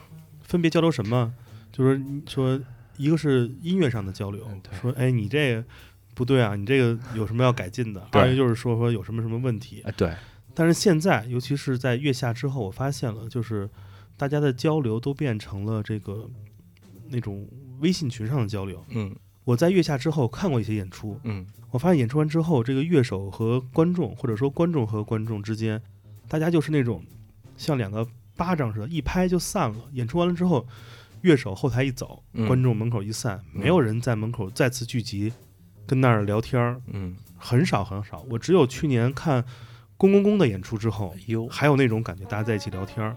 [0.43, 1.33] 分别交流什么？
[1.73, 2.61] 就是说，
[2.97, 5.65] 一个是音乐上的交流嗯，说，哎，你这个
[6.15, 8.07] 不对啊，你这个有什么要改进的？
[8.11, 9.81] 对二一个就是说说有什么什么问题。
[9.83, 10.13] 啊对，
[10.53, 13.71] 但是现在，尤其是在月下之后，我发现了，就是
[14.17, 16.29] 大家的交流都变成了这个
[17.11, 17.47] 那种
[17.81, 18.85] 微信群上的交流。
[18.91, 25.81] 嗯我在月下之后看过一些演出，嗯我发现演出完之后，这个乐手和观众，或者说观众和观众之间，
[26.29, 27.03] 大家就是那种
[27.57, 29.79] 像两个巴掌似的，一拍就散了。
[29.93, 30.65] 演出完了之后，
[31.23, 35.33] 乐手后台一走，嗯观众门口一散，没有人在门口再次聚集，
[35.87, 38.25] 跟那儿聊天儿，嗯，很少很少。
[38.31, 39.45] 我只有去年看
[39.97, 41.15] 公公公的演出之后
[41.51, 43.17] 还有那种感觉，大家在一起聊天儿。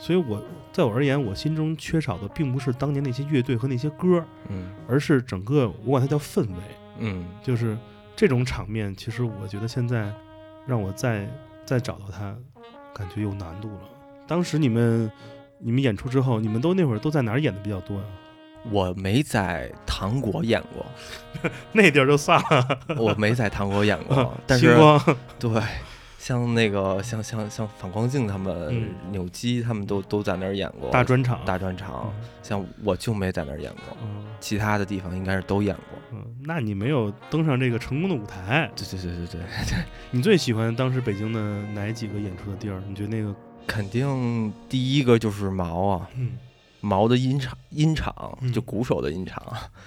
[0.00, 6.56] 所以我在我而言，我心中缺少的并不是当年那些乐队和那些歌，嗯而是整个我管它叫氛围。
[6.98, 7.76] 嗯就是
[8.16, 10.10] 这种场面，其实我觉得现在
[10.66, 11.28] 让我再
[11.64, 12.34] 再找到它，
[12.94, 13.80] 感觉有难度了。
[14.26, 15.10] 当时你们
[15.58, 18.04] 你们演出之后，你们都那会儿都在哪儿演的比较多呀、
[18.70, 20.84] 我没在糖果演过，
[21.72, 25.50] 那地儿就算了，我没在糖果演过，但星是光对，
[26.22, 35.98] 像那个像像像反光镜他们、嗯扭机他们都都在那儿演过大专场，大专场，嗯像我就没在那儿演过，嗯其他的地方应该是都演过。
[36.12, 38.70] 嗯，那你没有登上这个成功的舞台。
[38.76, 39.78] 对对对对对，
[40.12, 41.40] 你最喜欢当时北京的
[41.72, 42.82] 哪几个演出的地儿？
[42.86, 43.34] 你觉得那个
[43.66, 46.32] 肯定第一个就是毛啊，嗯
[46.82, 49.42] 毛的音场音场嗯就鼓手的音场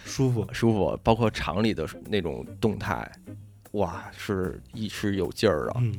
[0.05, 0.47] 舒服？
[0.51, 3.07] 舒服，包括场里的那种动态，
[3.71, 5.73] 哇，是一是有劲儿的。
[5.77, 5.93] 嗯，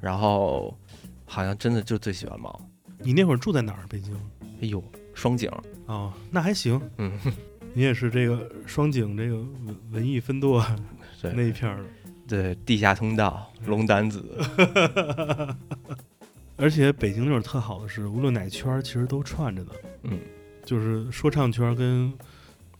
[0.00, 0.76] 然后
[1.24, 2.60] 好像真的就最喜欢猫。
[2.98, 3.84] 你那会儿住在哪儿？
[3.88, 4.14] 北京？
[4.60, 4.82] 哎呦，
[5.14, 5.50] 双井，
[5.86, 6.80] 哦，那还行。
[6.96, 7.12] 嗯，
[7.72, 10.64] 你也是这个双井这个文文艺分舵
[11.22, 11.84] 对那一片儿的。
[12.26, 14.22] 对，地下通道，龙胆子，
[16.56, 19.72] 而且北京那会儿特好的是，无论哪圈儿其实都串着的。
[20.02, 20.18] 嗯，
[20.64, 22.12] 就是说唱圈儿跟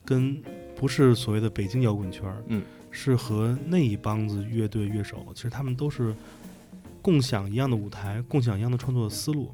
[0.05, 0.43] 跟
[0.77, 6.15] 不是所谓的北京摇滚圈儿，嗯，是和那一帮子乐队乐手，其实他们都是
[7.09, 9.51] 共享一样的舞台，共享一样的创作思路，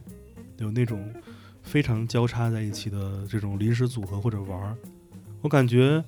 [0.59, 1.09] 有那种
[1.63, 4.77] 非常交叉在一起的这种临时组合或者玩儿。
[5.41, 6.03] 我感觉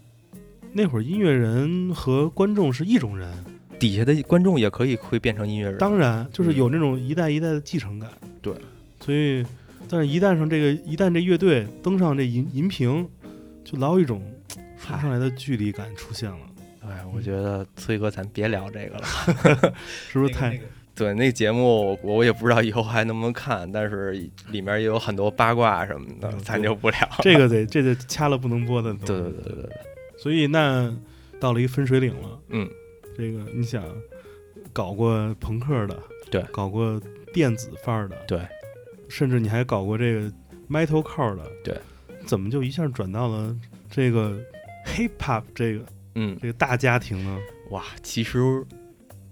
[0.73, 3.33] 那会儿音乐人和观众是一种人，
[3.79, 5.79] 底下的观众也可以会变成音乐人。
[5.79, 8.11] 当然就是有那种一代一代的继承感。
[8.43, 8.53] 对，
[8.99, 9.47] 所以，
[9.89, 13.09] 但是一旦上这个一旦这乐队登上这银银屏，
[13.65, 14.21] 就老有一种
[14.77, 16.39] 说不上来的距离感出现了，
[16.81, 19.75] 哎，我觉得崔哥，咱别聊这个了。
[20.11, 20.61] 是不是太？
[20.97, 24.13] 对，那节目我也不知道以后还能不能看，但是
[24.49, 27.19] 里面也有很多八卦什么的，嗯咱就不聊了。
[27.21, 28.95] 这个得这得掐了不能播的。
[28.95, 29.71] 对对对对对，
[30.17, 30.91] 所以那
[31.39, 32.67] 到了一分水岭了，嗯，
[33.15, 33.85] 这个你想
[34.73, 37.01] 搞过朋克的，对搞过
[37.33, 38.41] 电子范儿的，对，
[39.09, 40.33] 甚至你还搞过这个
[40.69, 41.79] metal core 的，对，
[42.25, 43.55] 怎么就一下转到了
[43.91, 44.39] 这个
[44.87, 47.39] hip hop 这个嗯，这个大家庭呢？
[47.71, 48.65] 哇，其实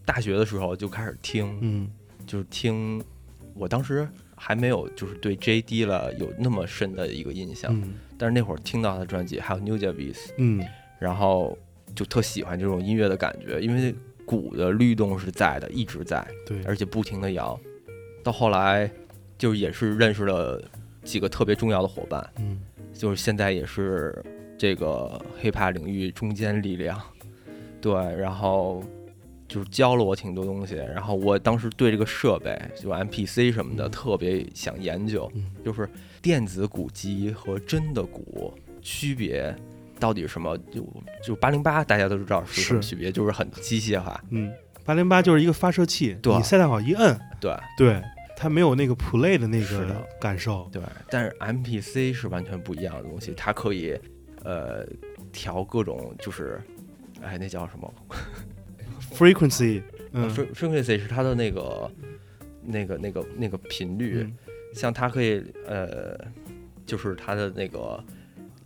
[0.05, 1.91] 大学的时候就开始听，嗯。
[2.27, 3.05] 就是听，
[3.55, 7.95] 我当时还没有就是对 J.D 了有那么深的一个印象，嗯。
[8.17, 10.65] 但是那会儿听到他的专辑，还有 New Javis，嗯。
[10.99, 11.59] 然后
[11.95, 17.61] 就特喜欢这种音乐的感觉，因为鼓的律动是在的，一直在，对，而且不停的摇。
[18.23, 18.91] 到后来，
[19.37, 20.63] 就也是认识了
[21.03, 22.59] 几个特别重要的伙伴，嗯。
[22.95, 24.25] 就是现在也是
[24.57, 26.99] 这个 hiphop 领域中坚力量，
[27.83, 28.83] 对，然后
[29.55, 30.75] 就是教了我挺多东西。
[30.75, 35.89] 然后我当时对这个设备，就 MPC 什么的，嗯特别想研究，嗯就是
[36.21, 39.55] 电子鼓机和真的鼓区别
[40.01, 40.59] 到底什么？
[40.73, 40.85] 就
[41.23, 44.53] 就八零八大家都知道是什么区别，就是很机械化，嗯，
[44.85, 48.03] 八零八就是一个发射器，对你塞带好一摁，对对，
[48.37, 50.69] 它没有那个 play 的那个感受。
[50.73, 50.83] 对。
[51.09, 53.97] 但是 MPC 是完全不一样的东西，它可以
[54.43, 54.85] 呃
[55.33, 56.61] 调各种就是。
[57.23, 57.95] 哎，那叫什么？
[59.15, 60.29] frequency，嗯。
[60.29, 61.91] f frequency 是它的那个、
[62.63, 64.37] 那个、那个、那个频率，嗯。
[64.75, 66.19] 像它可以呃，
[66.85, 68.03] 就是它的那个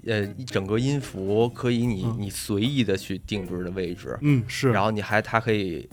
[0.07, 2.17] 呃，一整个音符可以你、嗯。
[2.19, 5.87] 你随意的去定制的位置，嗯是，然后你还它可以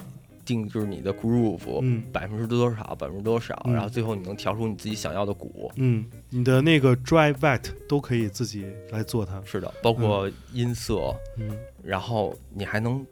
[0.46, 2.02] 定制你的 groove 嗯。
[2.14, 3.74] 百分之多少，百分之多少，嗯。
[3.74, 5.70] 然后最后你能调出你自己想要的鼓。
[5.76, 9.42] 嗯，你的那个 dry wet 都可以自己来做它。
[9.44, 11.58] 是的，包括音色，嗯。
[11.84, 13.06] 然后你还能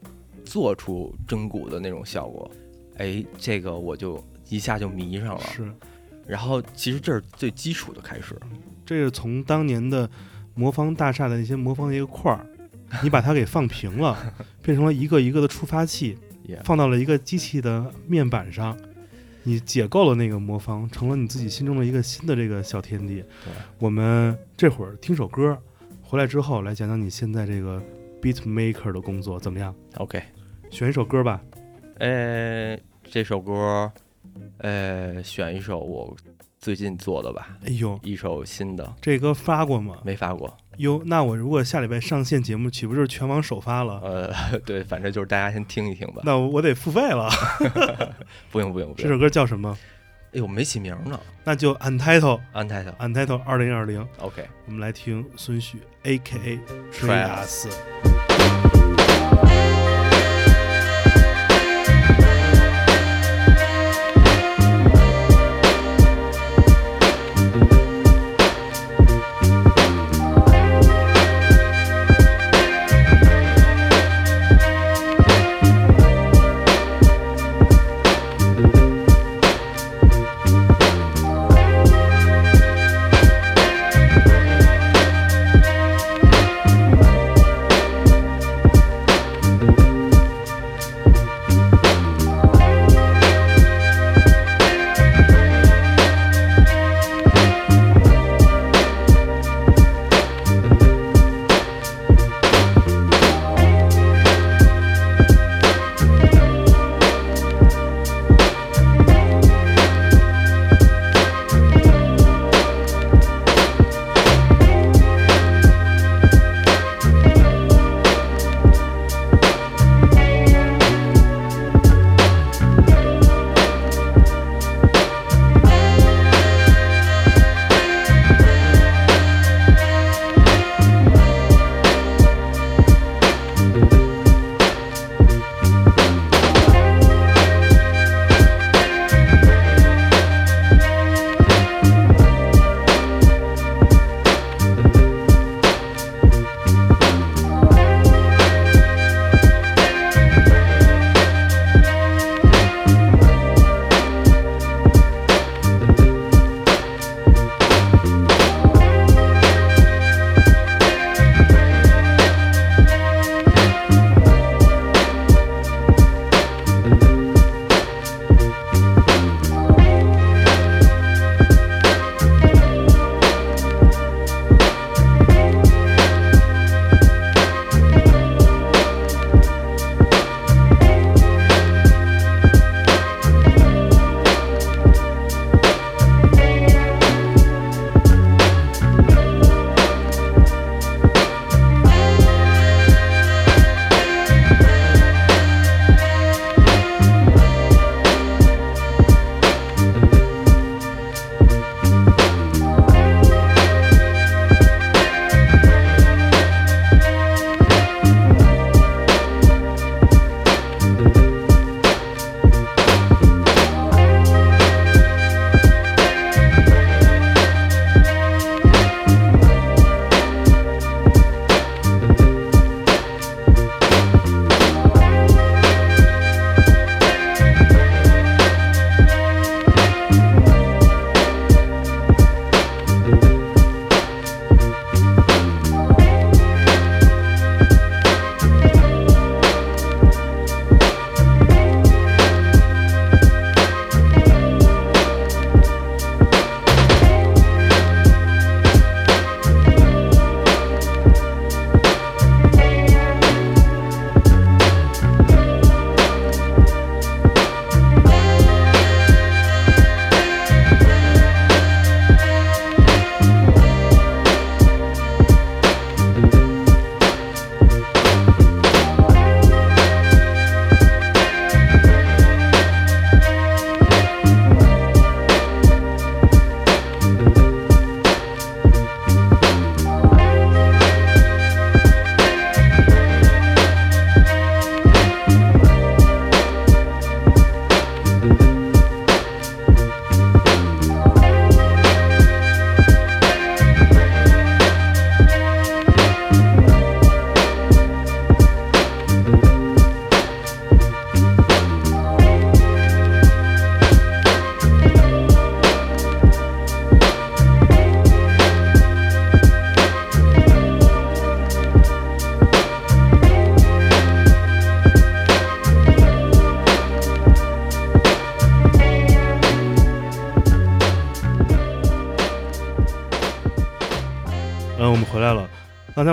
[0.45, 2.49] 做出真鼓的那种效果。
[2.97, 5.41] 哎，这个我就一下就迷上了。
[5.55, 5.71] 是，
[6.27, 8.39] 然后其实这是最基础的开始，
[8.85, 10.09] 这是从当年的
[10.53, 12.45] 魔方大厦的那些魔方的一个块儿，
[13.01, 14.15] 你把它给放平了，
[14.61, 16.17] 变成了一个一个的触发器
[16.63, 18.77] 放到了一个机器的面板上，
[19.41, 23.15] 你解构了那个魔方，成了你自己心中的一个新的这个小天地。
[23.43, 25.57] 对，我们这会儿听首歌，
[26.03, 27.81] 回来之后来讲讲你现在这个
[28.23, 30.23] beat maker 的工作怎么样？OK，
[30.71, 31.41] 选一首歌吧。
[31.99, 33.91] 呃，这首歌，
[34.59, 36.15] 呃，选一首我
[36.57, 39.97] 最近做的吧，哎呦，一首新的，这歌发过吗？
[40.05, 40.55] 没发过。
[40.77, 43.99] 哟，那我如果下礼拜上线节目，岂不是全网首发了？
[44.01, 46.21] 呃， 对，反正就是大家先听一听吧。
[46.23, 47.29] 那我得付费了。
[48.49, 49.07] 不用不用不用。
[49.07, 49.77] 这首歌叫什么？
[50.33, 52.91] 哎呦，没起名呢那就 Untitled 安泰特。
[52.99, 54.07] Untitled 二零二零。
[54.17, 54.43] OK。
[54.65, 56.59] 我们来听孙旭 A.K.A.
[56.91, 57.69] 吹 Trias 亚斯。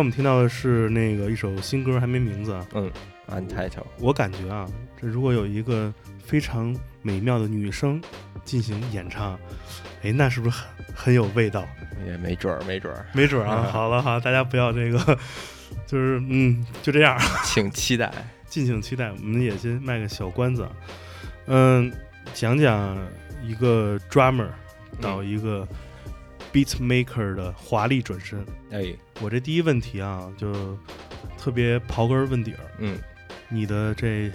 [0.00, 2.66] 我们听到的是那个一首新歌，还没名字啊。
[2.72, 2.90] 嗯
[3.28, 4.66] ，Untitled，我感觉啊，
[4.98, 5.92] 这如果有一个
[6.24, 8.00] 非常美妙的女声
[8.42, 9.38] 进行演唱，
[10.02, 11.68] 哎，那是不是很很有味道？
[12.06, 13.68] 也没准儿，没准儿，没准儿啊。
[13.70, 14.98] 好了哈，大家不要这个，
[15.86, 18.10] 就是嗯，就这样， 请期待。
[18.46, 19.10] 敬请期待。
[19.12, 20.66] 我们也先卖个小关子，
[21.44, 21.92] 嗯，
[22.32, 22.96] 讲讲
[23.44, 24.48] 一个 drummer
[24.98, 25.68] 到一个
[26.52, 28.44] beat maker 的华丽转身。
[28.70, 30.78] 哎，我这第一问题啊，就
[31.38, 32.98] 特别刨根问底儿，嗯，
[33.48, 34.30] 你的这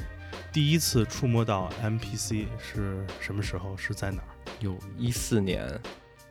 [0.52, 3.76] 第一次触摸到 MPC 是什么时候？
[3.78, 4.30] 是在哪儿？
[4.60, 5.68] 有一四年，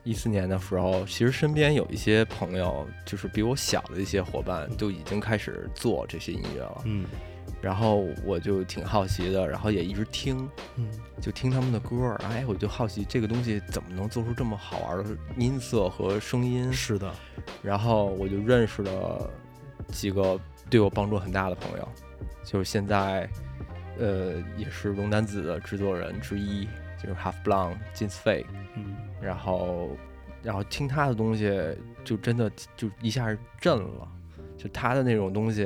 [0.03, 6.81] 一四年的时候，其实身边有一些朋友，就是比我小的一些伙伴，就已经开始做这些音乐了。
[6.85, 7.05] 嗯
[7.65, 10.87] 然后我就挺好奇的，然后也一直听，嗯
[11.19, 12.15] 就听他们的歌儿。
[12.25, 16.71] 哎，我就好奇这个东西怎么能做出这么好玩的音色和声音。
[16.71, 17.11] 是的，
[17.63, 19.27] 然后我就认识了
[19.87, 20.39] 几个
[20.69, 21.89] 对我帮助很大的朋友，
[22.43, 23.27] 就是现在，
[23.97, 26.67] 呃，也是龙丹子的制作人之一，
[27.01, 28.45] 就是 Half Blonde 金斯费。
[28.75, 29.89] 嗯然后，
[30.43, 31.51] 然后听他的东西，
[32.03, 34.07] 就真的就一下震了，
[34.55, 35.65] 就他的那种东西，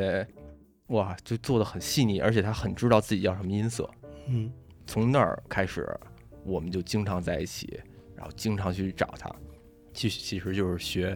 [0.90, 3.90] 哇，就做的很细腻，而且他很知道自己要什么音色。
[4.28, 4.52] 嗯。
[4.86, 5.88] 从那儿开始，
[6.44, 7.80] 我们就经常在一起，
[8.16, 9.30] 然后经常去找他，
[9.94, 11.16] 其其实就是学，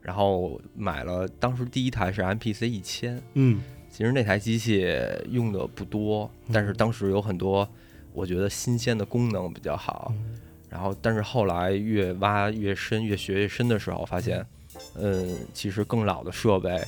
[0.00, 3.60] 然后买了当时第一台是 MPC 一千，嗯。
[3.90, 4.86] 其实那台机器
[5.28, 7.68] 用的不多，但是当时有很多
[8.12, 10.38] 我觉得新鲜的功能比较好，嗯。
[10.68, 14.46] 然后但是后来越挖越深，越学越深的时候，发现，
[14.94, 16.80] 嗯，其实更老的设备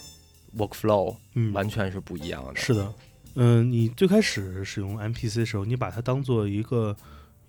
[0.57, 2.93] workflow 嗯，完全是不一样的，是的。
[3.35, 6.95] 嗯，你最开始使用 MPC 的时候，你把它当做一个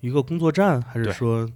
[0.00, 1.46] 一个工作站，还是说，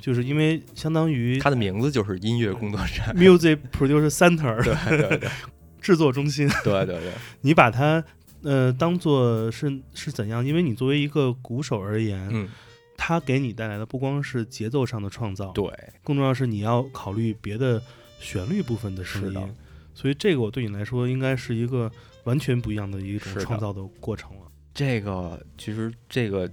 [0.00, 5.28] 就是因为相当于它的名字就是音乐工作站，Music Producer Center 对对对
[5.80, 7.12] 制作中心，对对对。
[7.42, 8.02] 你把它
[8.42, 10.44] 呃当做是是怎样？
[10.44, 12.48] 因为你作为一个鼓手而言，嗯，
[12.96, 15.64] 它给你带来的不光是节奏上的创造，对，
[16.02, 17.80] 更重要是你要考虑别的
[18.18, 19.54] 旋律部分的声音。
[19.98, 21.90] 所以这个我对你来说应该是一个
[22.22, 24.42] 完全不一样的一种是创造的过程了。
[24.72, 26.48] 这个其实这个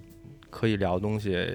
[0.50, 1.48] 可以聊的东西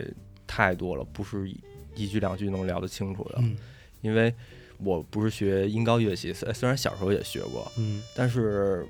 [0.47, 1.61] 太多了，不是一
[1.97, 3.39] 一句两句能聊得清楚的。
[3.39, 3.57] 嗯
[4.03, 4.33] 因为
[4.79, 8.87] 我不是学音高乐器，虽虽然小时候也学过，嗯但是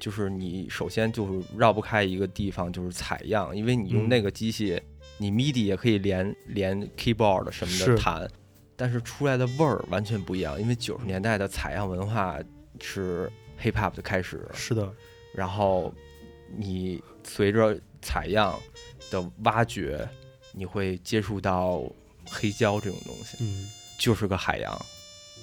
[0.00, 4.82] 就是你首先就是绕不开一个地方，就是采样，因为你用嗯那个机器，
[5.16, 8.28] 你 MIDI 也可以连连 keyboard 什么的弹，
[8.76, 10.60] 但是出来的味儿完全不一样。
[10.60, 12.38] 因为九十年代的采样文化
[12.80, 14.92] 是 hip hop 的开始，是的，
[15.34, 15.92] 然后
[16.56, 18.58] 你随着采样
[19.10, 20.08] 的挖掘，
[20.52, 21.82] 你会接触到
[22.30, 24.86] 黑胶这种东西，嗯，就是个海洋，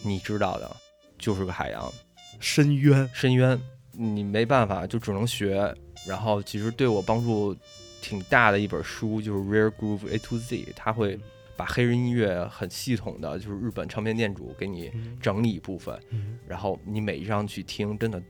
[0.03, 0.75] 你知道的，
[1.17, 1.91] 就是个海洋。
[2.39, 3.59] 深渊，深渊，
[3.91, 5.75] 你没办法，就只能学。
[6.07, 7.53] 然后其实对我帮助
[8.01, 11.19] 挺大的一本书就是《Rare Groove A to Z》，它会
[11.59, 18.23] 把黑人音乐很系统的，就是日本唱片店主给你嗯整理一部分，嗯然后你每一张去听，真的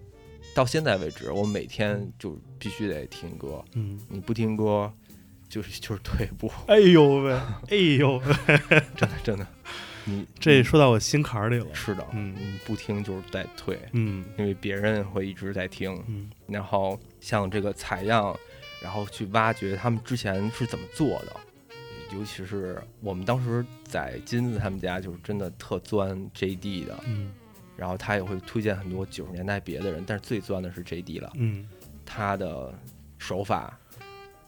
[0.55, 4.91] 到现在为止，我每天就必须得听歌，嗯，你不听歌
[5.47, 7.33] 就是就是退步，哎呦喂，
[7.69, 8.57] 哎呦喂，
[8.97, 9.45] 真的真的，
[10.05, 11.67] 你这说到我心坎儿里了。
[11.75, 16.03] 是的，嗯你不听就是在退，嗯因为别人会一直在听。
[16.07, 18.35] 嗯然后像这个采样，
[18.81, 21.35] 然后去挖掘他们之前是怎么做的，
[22.11, 27.31] 尤其是我们当时在金子他们家，就是真的特钻 JD 的，嗯。
[27.77, 31.67] 然后他也会推荐很多九十年代别的人，但是最钻的是 JD 了，嗯。
[32.05, 32.73] 他的
[33.17, 33.77] 手法。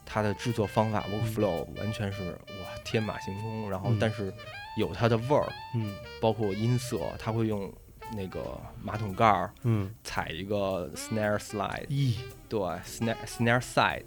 [0.06, 3.98] 他的制作方法 workflow 完全是哇天马行空，然后嗯。
[3.98, 4.34] 但是
[4.78, 5.94] 有它的味儿，嗯。
[6.20, 7.72] 包括音色，他会用
[8.14, 12.16] 那个马桶盖儿嗯，踩一个 snare slide，咦，
[12.50, 14.04] 对，snare snare side，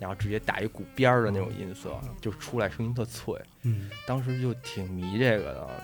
[0.00, 3.34] 然后直接打一鼓边儿的那种音色，就出来声音特脆。
[3.62, 5.82] 嗯当时就挺迷这个的。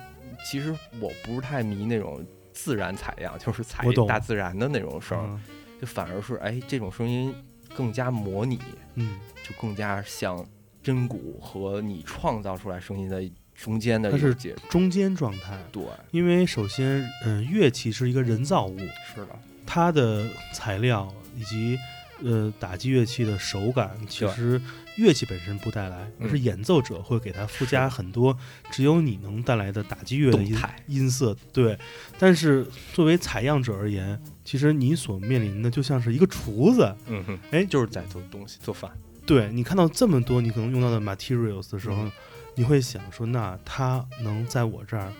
[0.48, 5.40] 其实我不是太迷那种自然采样，就是采大自然的那种声
[5.80, 7.34] 就反而是哎这种声音
[7.74, 8.58] 更加模拟，
[8.94, 10.44] 嗯，就更加像
[10.82, 13.22] 真鼓和你创造出来声音的
[13.54, 14.34] 中间的它是。
[14.68, 15.56] 中间状态。
[15.70, 18.78] 对，因为首先，嗯，乐器是一个人造物，
[19.14, 21.78] 是的，它的材料以及
[22.24, 24.60] 呃打击乐器的手感，其实
[24.96, 28.36] 乐器本身不带来，而是嗯演奏者会给它附加很多
[28.70, 30.56] 只有你能带来的打击乐的音
[30.86, 31.36] 音色。
[31.52, 31.78] 对，
[32.18, 38.90] 但是作为采样者而言，其实你所面临的就像是一个厨子，嗯哼，哎就是在做东西做饭。
[39.24, 42.12] 对你看到这么多你可能用到的 materials 的时候，嗯
[42.54, 45.10] 你会想说，那他能在我这儿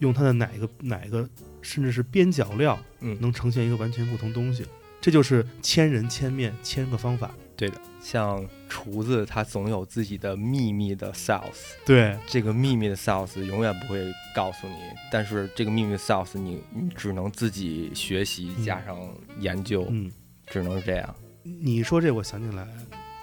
[0.00, 1.28] 用他的哪个哪个
[1.62, 4.66] 甚至是边角料，嗯能呈现一个完全不同东西。
[5.04, 7.30] 这就是千人千面千个方法。
[7.54, 14.74] 对的，像厨子他总有自己的秘密的 sauce，对，这个秘密的 sauce 永远不会告诉你，
[15.12, 18.98] 但是这个秘密的 sauce 你你只能自己学习嗯加上
[19.40, 20.10] 研究，嗯，
[20.46, 21.14] 只能是这样。
[21.42, 22.66] 你说这，我想起来，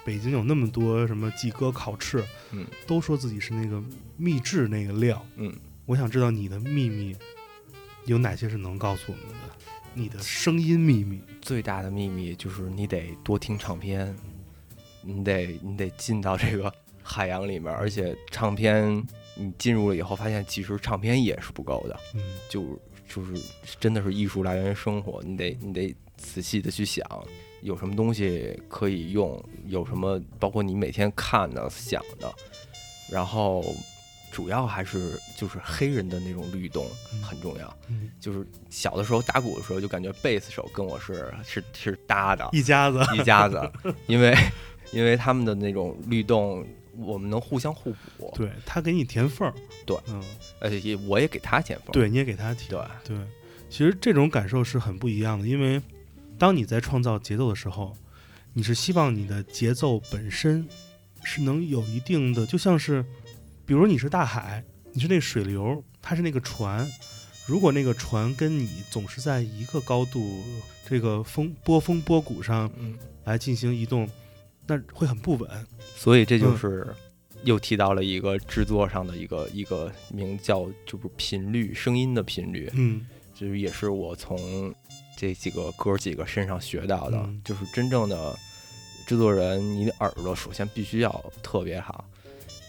[0.06, 3.84] 北京有那么多什么鸡哥烤翅，嗯，都说自己是那个
[4.18, 5.52] 秘制那个料，嗯，
[5.88, 7.16] 我想知道你的秘密
[8.06, 9.56] 有哪些是能告诉我们的？
[9.94, 14.16] 你的声音秘密，最大的秘密就是你得多听唱片，
[15.02, 16.74] 你得你得进到这个
[17.04, 22.22] 海洋里面，而且唱片你进入了以后，发现其实唱片也是不够的，嗯。
[22.50, 23.34] 就就是
[23.80, 27.06] 真的是艺术来源于生活，你得你得仔细的去想，
[27.62, 32.34] 有什么东西可以用，有什么包括你每天看的、想的，
[33.12, 33.62] 然后
[34.32, 37.22] 主要还是就是黑人的那种律动嗯。
[37.22, 37.78] 很重要。
[37.88, 43.72] 嗯，就是小的时候打鼓的时候，就感觉贝斯手跟我是是是搭的，一家子，一家子，
[44.08, 44.36] 因为
[44.92, 46.66] 因为他们的那种律动，
[46.98, 48.34] 我们能互相互补。
[48.36, 49.54] 对他给你填缝儿，
[49.86, 49.98] 对。
[50.08, 50.22] 嗯，
[50.60, 51.92] 而且也我也给他填缝儿。
[51.92, 53.18] 对，你也给他填，对，对，
[53.70, 55.82] 其实这种感受是很不一样的，因为
[56.38, 57.96] 当你在创造节奏的时候，
[58.54, 60.68] 你是希望你的节奏本身
[61.24, 63.06] 是能有一定的，就像是，
[63.72, 64.62] 比如你是大海，
[64.92, 66.86] 你是那水流，它是那个船，
[67.46, 70.44] 如果那个船跟你总是在一个高度，
[70.86, 74.10] 这个风波峰波谷上嗯，来进行移动，
[74.68, 75.50] 那会很不稳。
[75.96, 76.96] 所以这就嗯是
[77.46, 84.76] 又提到了一个制作上的一个一个名叫就是频率，声音的频率，嗯就是也是我从
[85.16, 88.38] 这几个哥几个身上学到的，嗯就是真正的
[89.08, 92.06] 制作人，你的耳朵首先必须要特别好。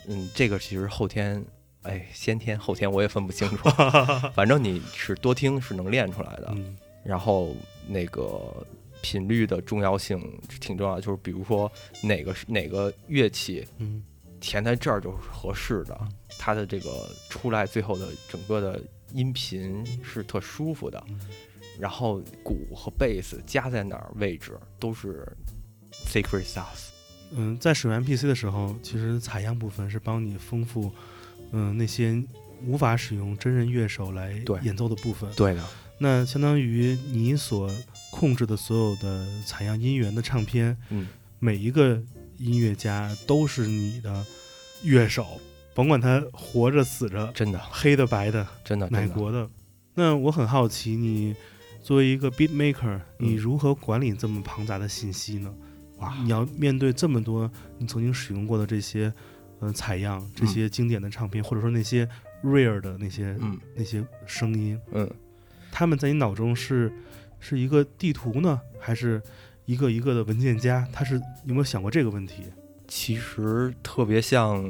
[0.07, 1.45] 嗯，这个其实后天，
[1.83, 3.69] 哎，先天后天我也分不清楚，
[4.35, 6.53] 反正你是多听是能练出来的。
[6.57, 7.53] 嗯然后
[7.89, 8.65] 那个
[9.01, 10.21] 频率的重要性
[10.61, 14.05] 挺重要，就是比如说哪个是哪个乐器嗯
[14.39, 16.01] 填在这儿就是合适的，
[16.39, 18.81] 它的这个出来最后的整个的
[19.13, 21.19] 音频是特舒服的嗯。
[21.77, 25.27] 然后鼓和贝斯加在哪儿位置都是
[26.07, 26.91] secret sauce。
[27.35, 30.93] 嗯，在使用 MPC 的时候，其实采样部分是帮你丰富，
[31.53, 32.22] 嗯，那些
[32.64, 35.30] 无法使用真人乐手来演奏的部分。
[35.35, 35.64] 对的，
[35.99, 37.70] 那相当于你所
[38.11, 41.09] 控制的所有的采样音源的唱片，嗯，
[41.39, 42.01] 每一个
[42.37, 44.24] 音乐家都是你的
[44.83, 45.41] 乐手，
[45.74, 49.07] 甭管他活着死着，真的黑的白的，真的真的。
[49.07, 49.49] 哪国的。
[49.95, 51.35] 那我很好奇，你
[51.83, 55.53] 作为一个 beat maker，你嗯如何管理这么庞杂的信息呢？
[56.03, 59.13] 哇你要面对这么多你曾经使用过的这些，
[59.61, 62.09] 呃，采样，这些经典的唱片，或者说那些
[62.43, 63.59] rare 的那些、嗯。
[63.75, 65.09] 那些声音，嗯，
[65.71, 66.93] 他们在你脑中是
[67.41, 69.23] 是一个地图呢，还是
[69.65, 70.87] 一个一个的文件夹？
[70.93, 72.45] 他是有没有想过这个问题？
[72.87, 74.63] 其实特别像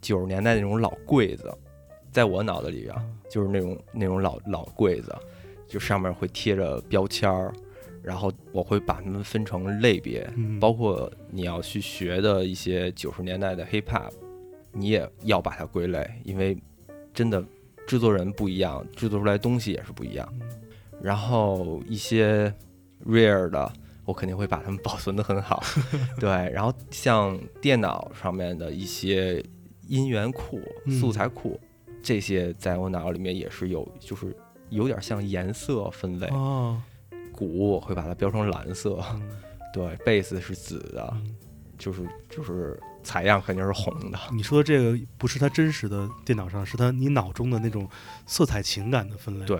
[0.00, 1.50] 九十年代那种老柜子，
[2.10, 5.16] 在我脑子里啊，就是那种那种老老柜子，
[5.66, 7.52] 就上面会贴着标签儿，
[8.02, 14.12] 然后我会把它们分成类别，嗯，包括你要去学的一些九十年代的 hip hop，
[14.72, 16.56] 你也要把它归类，因为
[17.14, 17.42] 真的
[17.86, 20.28] 制作人不一样，制作出来东西也是不一样。
[20.40, 20.48] 嗯
[21.02, 22.54] 然后一些
[23.04, 23.72] rare 的，
[24.04, 25.60] 我肯定会把它们 保存的很好。
[26.20, 29.44] 对，然后像电脑上面的一些
[29.88, 31.58] 音源库、嗯素材库，
[32.00, 34.32] 这些在我脑里面也是有，就是
[34.70, 36.28] 有点像颜色分类。
[36.28, 36.80] 哦，
[37.46, 39.22] 鼓我会把它标成蓝色，嗯
[39.72, 41.34] 对，贝斯是紫的，嗯
[41.78, 44.18] 就是就是采样肯定是红的。
[44.32, 47.88] 你说的这个不是它真实的电脑上，是他你脑中的那种
[48.24, 49.46] 色彩情感的分类。
[49.46, 49.58] 对，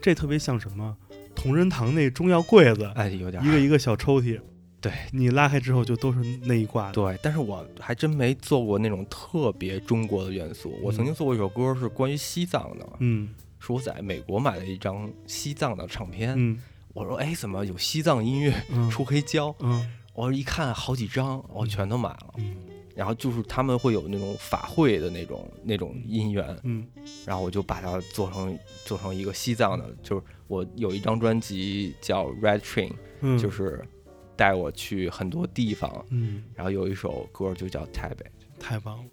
[0.00, 0.96] 这特别像什么？
[1.34, 4.40] 同仁堂那中药柜子，哎，有点一个一个小抽屉，
[4.80, 6.92] 对你拉开之后就都是那一挂的。
[6.94, 10.78] 对，但是我还真没做过那种特别中国的元素。
[10.82, 13.28] 我曾经做过一首歌是关于西藏的，嗯
[13.60, 16.32] 是我在美国买的一张西藏的唱片。
[16.36, 16.58] 嗯
[16.98, 19.54] 我说，哎，怎么有西藏音乐嗯出黑胶？
[19.60, 22.34] 嗯我一看好几张，我嗯全都买了。
[22.38, 22.56] 嗯
[22.96, 26.84] 然后就是他们会有那种法会的那种那种音源，嗯
[27.24, 32.88] 然后我就把它做成做成一个西藏的，就是我有一张专辑叫《Red Train》，
[33.20, 33.86] 嗯，就是
[34.34, 38.26] 带我去很多地方，嗯，然后有一首歌就叫《台北》。
[38.58, 39.04] 太棒了。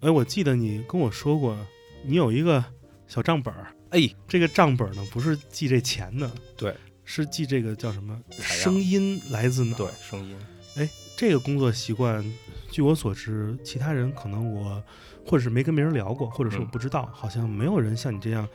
[0.00, 1.56] 哎，我记得你跟我说过，
[2.04, 2.64] 你有一个
[3.06, 6.74] 小账本儿，哎，这个账本儿呢不是记这钱的，对，
[7.04, 9.78] 是记这个叫什么声音来自哪儿？
[9.78, 10.36] 对，声音，
[10.76, 12.24] 哎这个工作习惯，
[12.70, 14.82] 据我所知，其他人可能我
[15.26, 18.48] 或者是没跟别人聊过，或者是我嗯不知道，好像没有人像你这样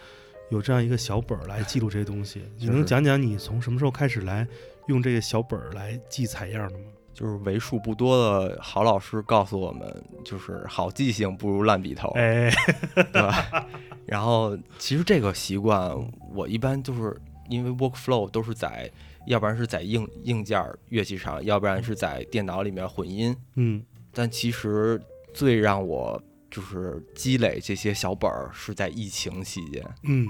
[0.50, 2.44] 有这样一个小本儿来记录这些东西。
[2.58, 4.46] 你能讲讲你从什么时候开始来
[4.88, 6.86] 用这个小本儿来记采样的吗？
[7.14, 12.50] 就是为数不多的好老师告诉我们，就是好记性不如烂笔头，哎，
[12.96, 13.68] 对吧？
[14.06, 15.92] 然后其实这个习惯，
[16.34, 17.16] 我一般就是
[17.50, 18.90] 因为 workflow 都是在，
[19.28, 23.36] 要不然是在硬硬件儿乐器上，要不然是在电脑里面混音。
[23.56, 25.02] 嗯但其实
[25.34, 29.86] 最让我就是积累这些小本儿，是在疫情期间。
[30.04, 30.28] 嗯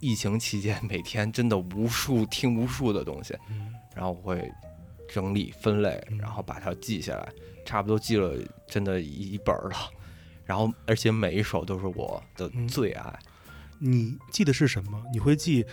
[0.00, 4.50] 疫情期间，每天真的无数听无数的东西，嗯然后我会
[5.08, 7.28] 整理分类，嗯然后把它记下来，
[7.64, 8.34] 差不多记了
[8.66, 9.76] 真的一本儿了。
[10.46, 13.18] 然后，而且每一首都是我的嗯最爱。
[13.78, 15.02] 你记得是什么？
[15.12, 15.64] 你会记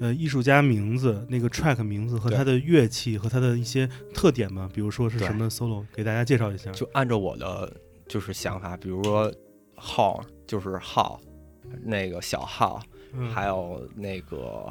[0.00, 4.68] 呃艺术家名字、那个 track 名字和对他的乐器和他的一些特点吗？
[4.72, 6.70] 比如说是什么 solo，给大家介绍一下。
[6.72, 7.74] 就按照我的
[8.08, 9.32] 就是想法，比如说
[9.74, 11.20] 号就是号，
[11.82, 12.82] 那个小号，
[13.12, 14.70] 嗯还有那个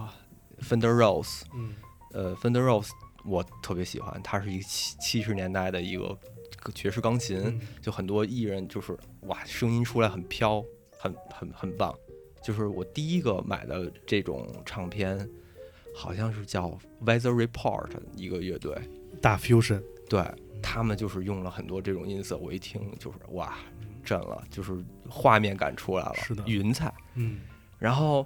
[0.59, 1.73] Fender Rose，嗯
[2.13, 2.89] 呃，Fender Rose
[3.25, 6.17] 我特别喜欢，它是一个七七十年代的一个
[6.73, 10.63] 爵士钢琴，嗯就很多艺人就是哇，声音出来很飘，
[10.99, 11.93] 很很很棒。
[12.45, 15.27] 就是我第一个买的这种唱片，
[15.95, 18.77] 好像是叫 Weather Report 一个乐队，
[19.19, 20.23] 大 fusion，对
[20.61, 23.57] 他们就是用了很多这种音色，我一听就是哇，
[24.03, 24.77] 震了，就是
[25.09, 26.93] 画面感出来了，是的云彩。
[27.15, 27.39] 嗯。
[27.79, 28.23] 然后，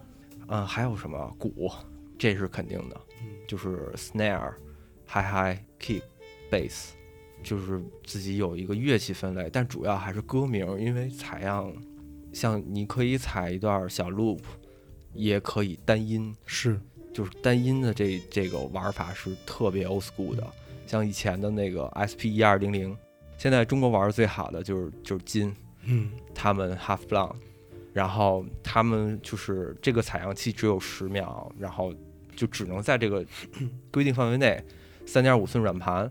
[0.50, 1.34] 嗯、还有什么？
[1.40, 1.72] 鼓，
[2.18, 3.28] 这是肯定的，嗯。
[3.48, 4.54] 就是 snare、
[5.08, 6.02] hi hi kick、
[6.52, 6.90] bass，
[7.42, 11.74] 就是自己有一个乐器分类，但主要还是歌名，因为采样，
[12.34, 14.40] 像你可以踩一段小 loop，
[15.14, 16.80] 也可以单音，是。
[17.12, 20.48] 就是单音的这这个玩法是特别 old school 的，
[20.86, 22.96] 像以前的那个 SP 一二零零，
[23.38, 25.54] 现在中国玩的最好的就是就是金，
[25.84, 26.12] 嗯。
[26.36, 27.36] 他们 half blown，
[27.92, 31.94] 然后他们就是这个采样期只有十秒，然后
[32.36, 33.26] 就只能在这个
[33.92, 34.64] 规定范围内，
[35.06, 36.10] 三点五寸软盘，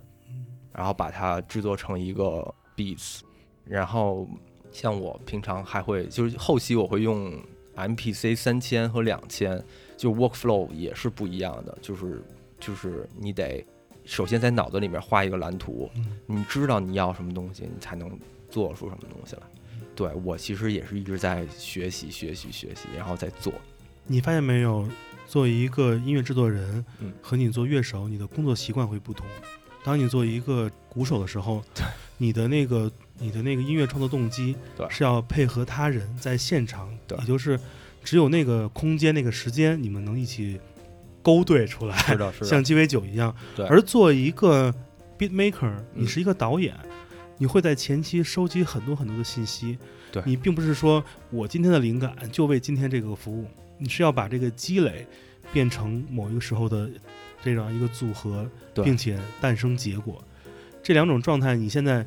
[0.72, 3.20] 然后把它制作成一个 beats，
[3.64, 4.28] 然后
[4.72, 7.32] 像我平常还会就是后期我会用
[7.76, 9.62] MPC 三千和两千，
[9.96, 12.22] 就 workflow 也是不一样的，就是
[12.58, 13.64] 就是你得
[14.04, 18.10] 首先在脑子里面画一个蓝图，嗯你知道你要什么东西，你才能
[18.50, 19.42] 做出什么东西来。
[19.94, 23.52] 对我其实也是一直在学习、学习、学习，然后再做。
[24.06, 24.88] 你发现没有？
[25.26, 29.26] 作为一个音乐制作人，嗯和你做乐手，你的工作习惯会不同。
[29.84, 31.62] 当你做一个鼓手的时候，
[32.16, 34.86] 你的那个你的那个音乐创作动机对。
[34.90, 37.18] 是要配合他人在现场，对。
[37.18, 37.58] 也就是
[38.04, 40.60] 只有那个空间、那个时间，你们能一起
[41.22, 43.34] 勾兑出来，是的，是的， 像鸡尾酒一样。
[43.56, 43.66] 对。
[43.66, 44.74] 而做一个
[45.18, 46.74] beat maker，你嗯是一个导演，
[47.36, 49.76] 你会在前期收集很多很多的信息。
[50.10, 50.22] 对。
[50.24, 53.46] 你并不是说我今天的灵感就为今天这个服务，
[53.78, 55.06] 你是要把这个积累
[55.52, 56.88] 变成某一个时候的
[57.42, 60.22] 这样一个组合，并且诞生结果。
[60.82, 62.06] 这两种状态，你现在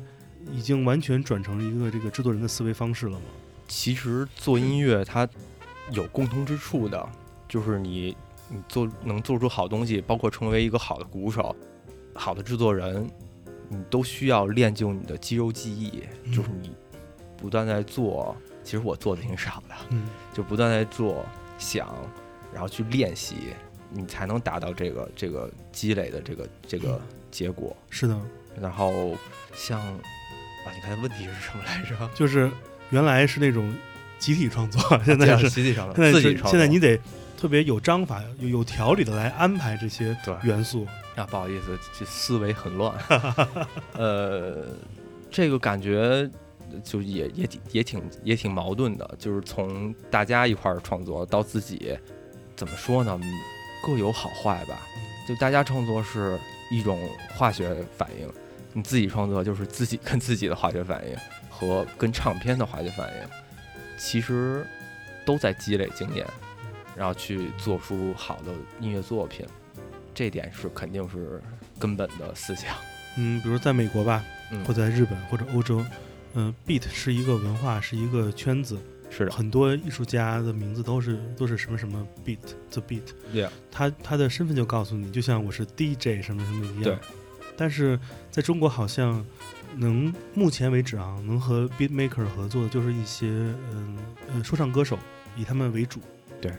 [0.50, 3.24] 已经完全转成一个这个制作人的思维方式了吗？
[3.68, 5.28] 其实做音乐它
[5.90, 7.08] 有共通之处的，
[7.48, 8.16] 就是你
[8.48, 11.54] 你做能做出好东西，包括成为一个好的鼓手、
[12.14, 13.08] 好的制作人，
[13.68, 16.72] 你都需要练就你的肌肉记忆，嗯就是你
[17.36, 18.36] 不断在做。
[18.64, 21.24] 其实我做的挺少的，嗯就不断在做
[21.58, 21.92] 想，
[22.52, 23.34] 然后去练习，
[23.90, 27.76] 你才能达到这个这个积累的这个这个结果。
[27.90, 28.20] 是的，
[28.60, 29.16] 然后
[29.52, 29.82] 像
[30.64, 31.96] 啊，你看问题是什么来着？
[32.14, 32.50] 就是
[32.90, 33.74] 原来是那种
[34.18, 36.98] 集体创作，现在是集体创作现在是自己创作现在你得
[37.36, 40.86] 特别有章法、有有条理的来安排这些对元素。
[41.14, 42.96] 啊，不好意思，这思维很乱。
[43.92, 44.64] 呃，
[45.30, 46.26] 这个感觉
[46.82, 51.94] 就也也挺也挺也挺矛盾的，就是从大家一块儿创作到自己，
[52.56, 53.20] 怎么说呢？
[53.84, 54.80] 各有好坏吧。
[55.28, 56.38] 就大家创作是
[56.70, 56.98] 一种
[57.36, 58.26] 化学反应，
[58.72, 61.16] 你自己创作就是自己跟自己的化学反应
[61.50, 63.28] 和跟唱片的化学反应，
[63.98, 64.66] 其实
[65.24, 66.26] 都在积累经验，
[66.96, 69.46] 然后去做出好的音乐作品。
[70.14, 71.40] 这点是肯定是
[71.78, 72.74] 根本的思想。
[73.16, 75.84] 嗯，比如在美国吧，嗯或，在日本或者欧洲，
[76.34, 78.78] 嗯、b e a t 是一个文化，是一个圈子，
[79.10, 83.02] 是的，很多艺术家的名字都是都是什么什么 beat，the beat，
[83.32, 86.84] 对他他的身份就告诉你，就像我是 DJ 什么什么一样。
[86.84, 86.98] 对。
[87.56, 87.98] 但是
[88.30, 89.24] 在中国好像
[89.76, 93.26] 能目前为止啊，能和 beat maker 合作的就是一些
[93.72, 93.96] 嗯
[94.32, 94.98] 呃说唱歌手，
[95.36, 96.00] 以他们为主。
[96.40, 96.52] 对。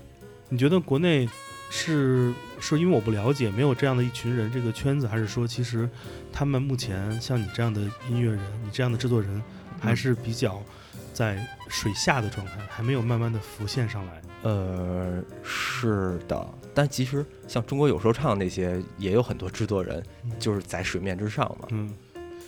[0.49, 1.27] 你觉得国内
[1.71, 5.89] 是是因为我不了解，没有这样的一群人这个圈子，还是说其实
[6.31, 9.41] 他们目前像你这样的音乐人，你这样的制作人，
[9.79, 10.61] 还是比较
[11.11, 14.21] 在水下的状态，还没有慢慢的浮现上来。
[14.43, 21.67] 呃，是的，但其实像中国有说唱那些，也有很多制作人嗯就是在水面之上嘛。
[21.71, 21.93] 嗯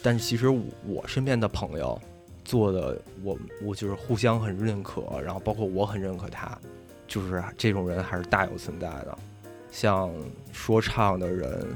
[0.02, 2.00] 但是其实我我身边的朋友
[2.44, 6.56] 做的，我我就是互相很认可，然后包括我很认可他，
[7.08, 9.18] 就是这种人还是大有存在的。
[9.72, 10.12] 像
[10.54, 11.68] 说唱的人，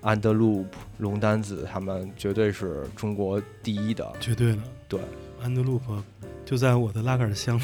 [0.00, 4.08] 安德鲁普、龙丹子他们绝对是中国第一的。
[4.20, 4.62] 绝对的。
[4.86, 5.00] 对，
[5.42, 6.00] 安德鲁普
[6.46, 7.60] 就在我的拉杆箱，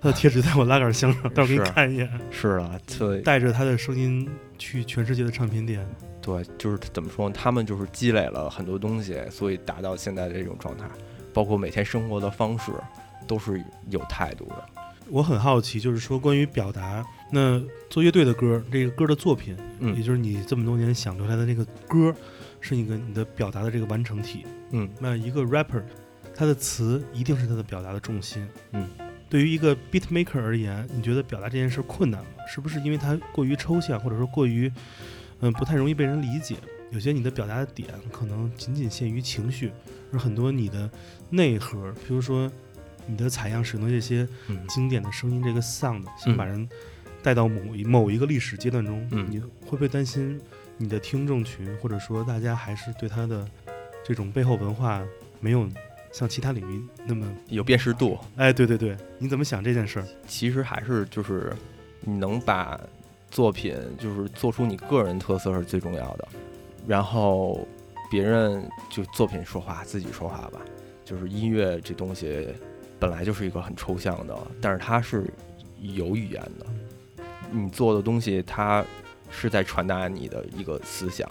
[0.00, 2.08] 他的贴纸在我拉杆箱上，待会儿给你看一眼。
[2.30, 4.28] 是啊，对带着他的声音
[4.58, 5.86] 去全世界的唱片店。
[6.20, 7.34] 对，就是怎么说呢？
[7.38, 10.84] 他们就是积累了很多东西，所以达到现在的这种状态，
[11.32, 12.72] 包括每天生活的方式
[13.26, 14.68] 都是有态度的。
[15.08, 22.12] 我很好奇，就是说关于表达，那做乐队的歌，这个歌的作品，嗯也就是你这么多年想出来的那个歌，
[22.60, 24.44] 是一个你的表达的这个完成体。
[24.72, 25.80] 嗯那一个 rapper，
[26.34, 28.44] 他的词一定是他的表达的重心。
[28.72, 28.84] 嗯，
[29.28, 32.28] 对于一个 beat maker 而言，你觉得表达这件事困难吗？
[32.48, 34.70] 是不是因为它过于抽象，或者说过于，
[35.40, 36.56] 嗯，不太容易被人理解？
[36.92, 39.72] 有些你的表达的点可能仅仅限于情绪，
[40.12, 40.88] 而很多你的
[41.30, 42.50] 内核，比如说
[43.06, 46.68] 你的采样使用的这些嗯经典的声音，这个 sound，想嗯把人
[47.22, 50.40] 带到某一某一个历史阶段中，嗯你会不会担心
[50.78, 53.44] 你的听众群，或者说大家还是对他的
[54.04, 55.02] 这种背后文化
[55.40, 55.68] 没有
[56.16, 57.30] 像其他领域那么？
[57.48, 60.06] 有辨识度，哎，对对对，你怎么想这件事儿？
[60.26, 61.52] 其实还是就是
[62.00, 62.80] 你能把
[63.30, 66.26] 作品就是做出你个人特色是最重要的，
[66.86, 67.68] 然后
[68.10, 70.58] 别人就作品说话，自己说话吧。
[71.04, 72.48] 就是音乐这东西
[72.98, 75.30] 本来就是一个很抽象的，但是它是
[75.78, 76.66] 有语言的。
[77.50, 78.82] 你做的东西，它
[79.28, 81.30] 是在传达你的一个思想。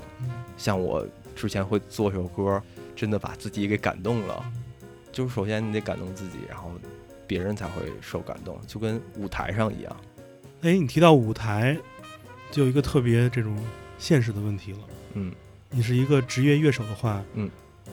[0.55, 1.03] 像我
[1.35, 2.61] 之前会做首歌，
[2.95, 4.45] 真的把自己给感动了。
[5.15, 6.69] 就是首先你得感动自己，然后
[7.25, 9.95] 别人才会受感动，就跟舞台上一样。
[10.61, 11.77] 哎，你提到舞台，
[12.51, 13.57] 就有一个特别这种
[13.97, 14.79] 现实的问题了。
[15.13, 15.31] 嗯
[15.69, 17.49] 你是一个职业乐手的话，嗯，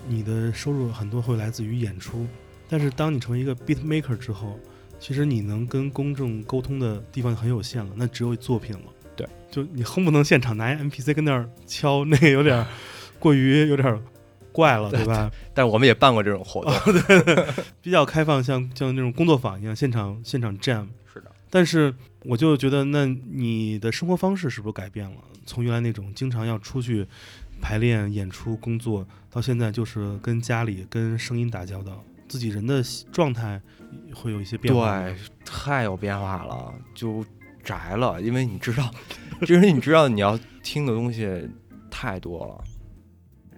[0.08, 2.26] 你的收入很多会来自于演出，
[2.68, 4.58] 但是当你成为一个 beat maker 之后，
[4.98, 8.84] 其实你能跟公众沟通的地方很有限了，那只有作品了。
[9.14, 12.66] 对，就你哼不能现场拿一 MPC 跟那儿敲， 那个有点儿
[13.20, 14.00] 过于有点儿
[14.52, 15.30] 怪了，对吧？
[15.54, 16.72] 但我们也办过这种活动。
[17.82, 20.86] 比较开放，像像那种工作坊一样，现场现场 jam。
[21.12, 21.94] 是的，但是
[22.24, 25.16] 我就觉得，那你的生活方式是不是改变了？
[25.44, 27.06] 从原来那种经常要出去
[27.60, 33.60] 排练、演出、工作，到现在就是跟家里、跟声音打交道，自己人的状态
[34.14, 35.02] 会有一些变化。
[35.02, 37.24] 对，太有变化了，就
[37.64, 38.88] 宅了，因为你知道，
[39.44, 41.28] 就是你知道你要听的东西
[41.90, 42.64] 太多了，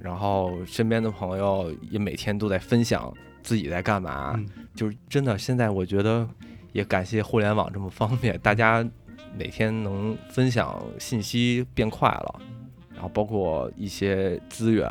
[0.04, 3.10] 然后身边的朋友也每天都在分享
[3.42, 6.28] 自己在干嘛，嗯就是真的，现在我觉得
[6.72, 8.86] 也感谢互联网这么方便，大家
[9.34, 12.40] 每天能分享信息变快了，
[12.92, 14.86] 然后包括一些资源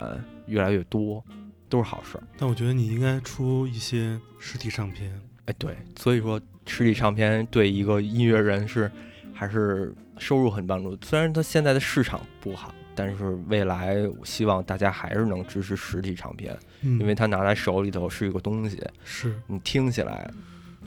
[0.47, 1.23] 越来越多，
[1.69, 2.23] 都是好事儿。
[2.35, 5.13] 但我觉得你应该出一些实体唱片。
[5.45, 8.91] 哎，对，所以说实体唱片对一个音乐人是
[9.31, 10.97] 还是收入很帮助。
[11.03, 20.29] 虽然它现在的市场不好，但是未来我希望大家还是能支持实体唱片，嗯，因为它拿在手里头是一个东西，是，你听起来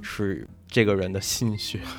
[0.02, 1.80] 是这个人的心血。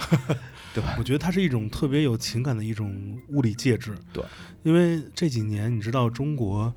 [0.73, 0.95] 对吧？
[0.99, 3.95] 我觉得它是一种特别有情感的一种物理介质。
[4.13, 4.23] 对，
[4.61, 6.71] 因为这几年你知道中国，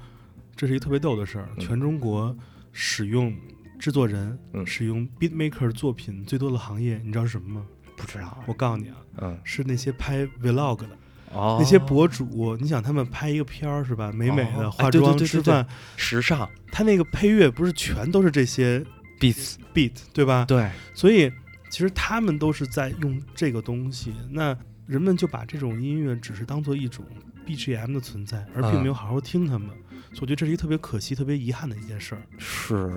[0.56, 2.34] 这是一个特别逗的事儿，嗯全中国
[2.72, 3.36] 使用
[3.78, 7.66] 制作人、嗯使用 beat maker 作品最多的行业，你知道是什么吗？
[7.94, 10.88] 不知道，我告诉你啊，嗯，是那些拍 vlog 的、
[11.32, 14.10] 哦，那些博主，你想他们拍一个片儿是吧？
[14.12, 15.66] 美美的、哦化妆、吃饭，
[15.96, 18.84] 时尚他那个配乐不是全都是这些
[19.20, 20.44] beats，beat 对吧？
[20.48, 21.30] 对，所以
[21.70, 24.56] 其实他们都是在用这个东西，那
[24.86, 27.04] 人们就把这种音乐只是当做一种
[27.46, 29.68] BGM 的存在，而并没有好好听他们。
[30.12, 32.22] 所以我觉得这是一个特别可惜、特别遗憾的一件事儿。
[32.38, 32.90] 是，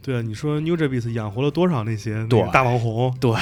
[0.00, 3.14] 对啊，你说 New j a b e s 养活了多少那些大网红？
[3.20, 3.34] 对，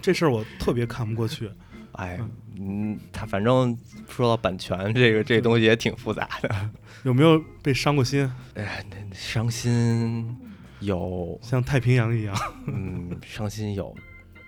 [0.00, 1.50] 这事儿我特别看不过去。
[1.92, 2.18] 哎，
[2.58, 3.76] 嗯，他反正
[4.08, 6.70] 说到版权这个这个东西也挺复杂的。
[7.04, 8.30] 有没有被伤过心？
[8.54, 10.36] 哎，伤心
[10.80, 12.36] 有，像太平洋一样？
[12.66, 13.94] 嗯，伤心有，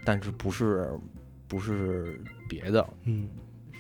[0.05, 0.91] 但是不是
[1.49, 3.29] 不是别的，嗯，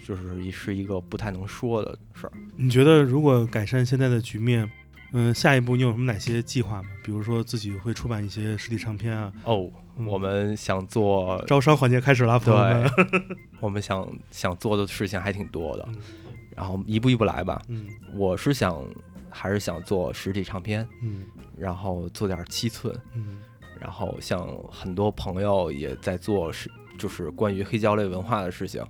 [0.04, 2.32] 就是一是一个不太能说的事儿。
[2.56, 4.70] 你觉得如果改善现在的局面，
[5.12, 6.88] 嗯，下一步你有什么哪些计划吗？
[7.04, 9.30] 比如说自己会出版一些实体唱片啊？
[9.44, 12.90] 哦，嗯我们想做，招商环节开始了，朋友们。
[13.60, 15.84] 我们想想做的事情还挺多的。
[15.88, 15.96] 嗯，
[16.56, 17.60] 然后一步一步来吧。
[17.68, 17.86] 嗯。
[18.14, 18.84] 我是想
[19.30, 21.24] 还是想做实体唱片，嗯。
[21.56, 23.38] 然后做点七寸，嗯。
[23.78, 28.84] 然后像很多朋友也在做是就是关于黑胶类文化的事情，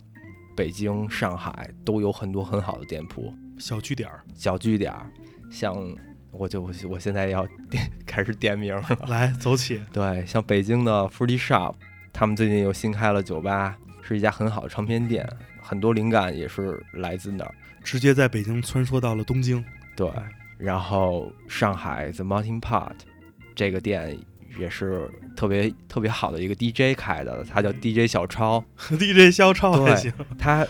[0.55, 5.11] 北京、上海都有很多很好的店铺、小据点儿，小据点儿，
[5.51, 5.75] 像
[6.33, 9.81] 我就我现在要点 开始点名了，来走起。
[9.93, 11.75] 对，像北京的 Fruity Shop，
[12.13, 15.29] 他们最近又新开了酒吧，是一家很好的唱片店，
[15.61, 17.55] 很多灵感也是来自那儿。
[17.85, 19.65] 直接在北京穿梭到了东京。
[19.95, 20.11] 对，
[20.59, 22.93] 然后上海 The mounting Pot
[23.55, 24.19] 这个店
[24.59, 30.13] 也是特别特别好的一个 DJ 开的，他叫 DJ 小超， DJ 小超还对行。
[30.39, 30.67] 他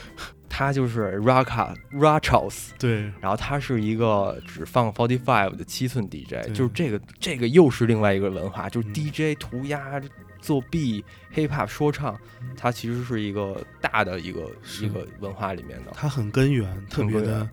[0.54, 9.98] 他就是 Raka Rachos，对，然后他是一个只放 Forty Five 的七寸 DJ，就是这个这个又是另外一个文化，就是嗯 DJ 涂鸦、
[10.42, 11.02] 作弊、
[11.34, 12.20] hip hop 说唱，
[12.54, 14.50] 它其实是一个大的一个
[14.82, 15.92] 一个文化里面的。
[15.94, 17.48] 它很根源，特别的，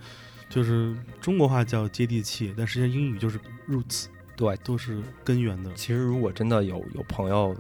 [0.49, 3.39] 就是中国话叫接地气，但实际上英语就是
[3.69, 5.71] roots，对，都是根源的。
[5.73, 7.55] 其实如果真的有有朋友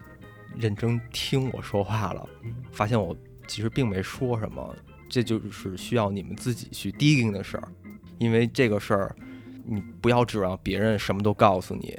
[0.57, 2.53] 认真听我说话了，嗯。
[2.73, 3.15] 发现我
[3.47, 4.75] 其实并没说什么，
[5.09, 7.67] 这就是需要你们自己去 digging 的事儿，
[8.19, 9.15] 因为这个事儿
[9.65, 11.97] 你不要指望别人什么都告诉你，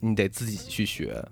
[0.00, 1.24] 你得自己去学。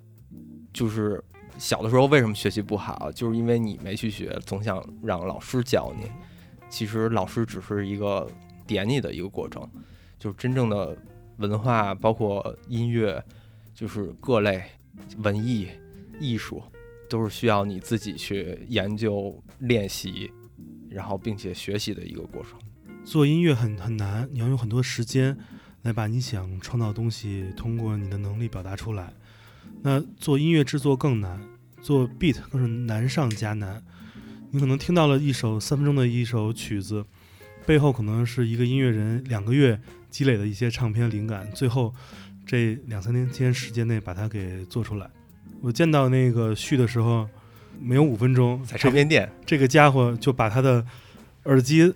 [0.73, 1.23] 就是
[1.59, 6.09] 小的时候为什么学习不好，就是因为你没去学，总想让老师教你。
[6.71, 8.31] 其实老师只是一个
[8.67, 9.69] 点你的一个过程，
[10.19, 10.97] 就是真正的
[11.39, 13.21] 文化，包括音乐，
[13.75, 14.63] 就是各类
[15.17, 15.69] 文艺、
[16.21, 16.63] 艺术，
[17.09, 20.31] 都是需要你自己去研究、练习，
[20.91, 22.53] 然后并且学习的一个过程。
[23.05, 25.37] 做音乐很很难，你要用很多时间
[25.83, 29.13] 来把你想创造的东西通过你的能力表达出来。
[29.83, 31.41] 那做音乐制作更难，
[31.81, 33.83] 做 beat 更是难上加难。
[34.51, 37.05] 你可能听到了一首三分钟的一首曲子，
[37.67, 39.81] 背后可能是一个音乐人两个月
[40.11, 41.95] 积累的一些唱片灵感，最后
[42.45, 45.09] 这两三天间时间内把它给做出来。
[45.61, 47.29] 我见到那个旭的时候，
[47.81, 50.85] 没有五分钟，在唱片店，这个家伙就把他的
[51.45, 51.95] 耳机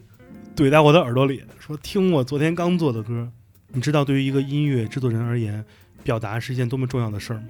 [0.57, 3.31] 怼在我的耳朵里，说：“听我昨天刚做的歌。”
[3.75, 5.65] 你知道，对于一个音乐制作人而言，
[6.03, 7.49] 表达是一件多么重要的事儿吗？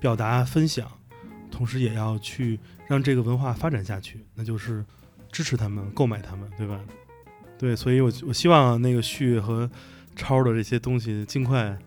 [0.00, 0.90] 表达、分享，
[1.50, 2.58] 同时也要去
[2.88, 4.84] 让这个文化发展下去，那就是
[5.30, 6.80] 支持他们、购买他们，对吧？
[7.56, 9.70] 对，所以我我希望那个旭和
[10.16, 11.78] 超的这些东西尽快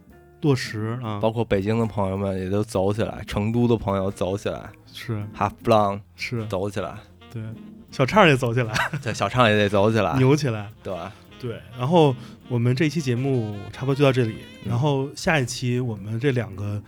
[0.42, 1.20] 落实啊。
[1.20, 6.98] 包括北京的朋友们也都走起来，成都的朋友走起来是，Half Blown 是，走起来，
[7.30, 7.44] 对，
[7.92, 8.74] 小畅也走起来，
[9.04, 10.72] 对，小畅也得走起来，扭起来。
[10.82, 10.96] 对？
[11.38, 12.16] 对，然后
[12.48, 16.82] 我们这期节目差不多就到这里，嗯然后下一期我们这两个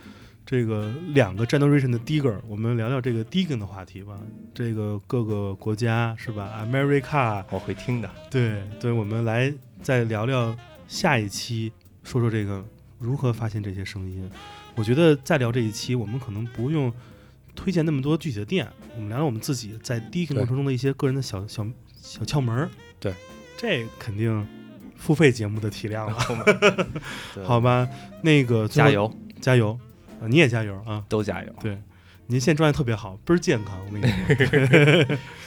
[0.46, 4.18] 这个两个 generation 的 digger，我们聊聊这个 digging 的话题吧。
[4.54, 8.10] 这个各个国家是吧？America，我会听的。
[8.30, 9.52] 对对，我们来
[9.82, 10.56] 再聊聊
[10.88, 11.70] 下一期，
[12.02, 12.64] 说说这个
[12.98, 14.28] 如何发现这些声音。
[14.74, 16.92] 我觉得再聊这一期，我们可能不用
[17.58, 21.66] 推荐那么多具体的店，我们聊聊我们自己在 digging 对过程中的一些个人的小小
[22.00, 22.70] 小窍门儿。
[23.00, 23.12] 对，
[23.56, 24.46] 这肯定
[24.96, 26.16] 付费节目的体量了。
[27.34, 27.88] 对 好，吧，
[28.22, 29.76] 那个加油，加油
[30.20, 30.28] 啊！
[30.28, 31.04] 你也加油啊！
[31.08, 31.52] 都加油！
[31.60, 31.76] 对，
[32.28, 33.76] 您现在状态特别好，倍儿健康。
[33.84, 34.06] 我跟你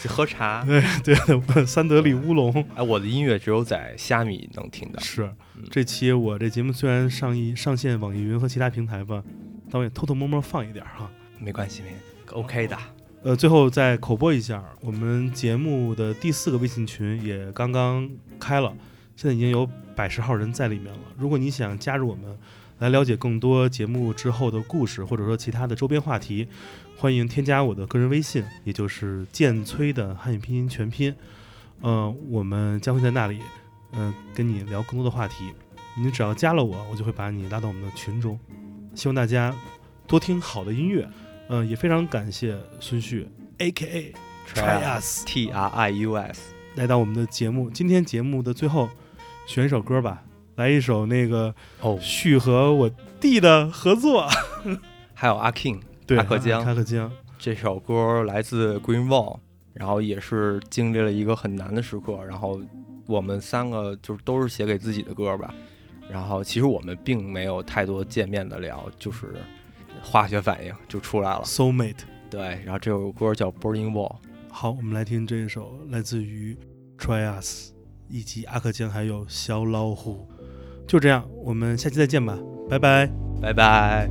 [0.02, 0.64] 说， 喝茶。
[0.68, 5.00] 对对，三得利乌龙哎，我的音乐只有在虾米能听到。
[5.00, 5.24] 是
[5.56, 9.24] 嗯这期我这节目虽然上一上线网易云和其他平台吧，
[9.72, 11.10] 但我也偷偷摸摸放一点儿哈。
[11.42, 11.96] 没关系，没
[12.32, 12.78] OK 的。
[13.24, 18.74] 呃，最后再口播一下，我们节目的第四个微信群也刚刚开了，
[19.16, 21.00] 现在已经有百十号人在里面了。
[21.18, 22.38] 如果你想加入我们，
[22.80, 26.48] 来了解更多节目之后的故事，或者说其他的周边话题，
[26.98, 31.14] 欢迎添加我的个人微信，也就是剑崔的汉语拼音全拼。
[31.82, 33.40] 呃，我们将会在那里，
[33.92, 35.52] 呃，跟你聊更多的话题。
[35.96, 38.40] 你只要加了我，我就会把你拉到我们的群中。
[38.96, 39.56] 希望大家
[40.08, 41.08] 多听好的音乐。
[41.52, 43.28] 呃，也非常感谢孙旭
[43.58, 44.14] （A.K.A.
[44.48, 46.54] Try Us） T R I U S。
[46.76, 47.70] 来到我们的节目。
[47.70, 48.90] 今天节目的最后，
[49.46, 50.24] 选一首歌吧，
[50.56, 52.90] 来一首那个哦，旭和我
[53.20, 54.30] 弟的合作，
[55.14, 59.38] 还有阿 King 对，阿克江阿克江，这首歌来自 Green Wall，
[59.74, 62.62] 然后也是经历了一个很难的时刻，然后
[63.08, 65.54] 我们三个就是都是写给自己的歌吧，
[66.10, 69.36] 然后其实我们并没有太多见面的聊，就是
[70.02, 72.04] 化学反应就出来了，Soul Mate。
[72.30, 74.16] 对，然后这首歌叫 Burning Wall，
[74.50, 76.58] 好，我们来听这一首来自于
[76.98, 77.70] Tryas，
[78.08, 80.28] 以及阿克江还有小老虎。
[80.88, 82.38] 就这样，我们下期再见吧，
[82.70, 83.10] 拜拜。
[83.42, 84.10] 拜拜。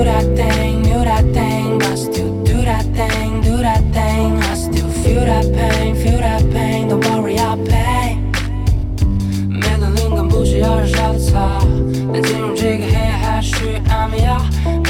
[0.00, 4.40] That thing, knew that thing, but still do that thing, do that thing.
[4.42, 6.88] I still feel that pain, feel that pain.
[6.88, 8.16] Don't worry, I'll pay.
[9.46, 11.60] 没了灵感不需要燃烧的草，
[12.12, 14.40] 但进入这个黑暗还需要安眠药。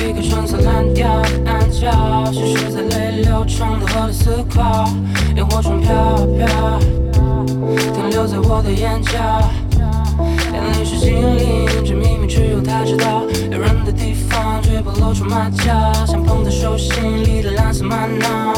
[0.00, 4.88] 一个春色蓝调的暗角，心事在泪流中的合理思考，
[5.36, 6.78] 萤火虫飘啊飘，
[7.92, 9.50] 停留在我的眼角。
[10.52, 11.66] 眼里是精灵，
[12.30, 13.24] 只有他知道。
[13.50, 18.54] 有人的地方绝不露出马脚，像捧在手心里的蓝色玛瑙。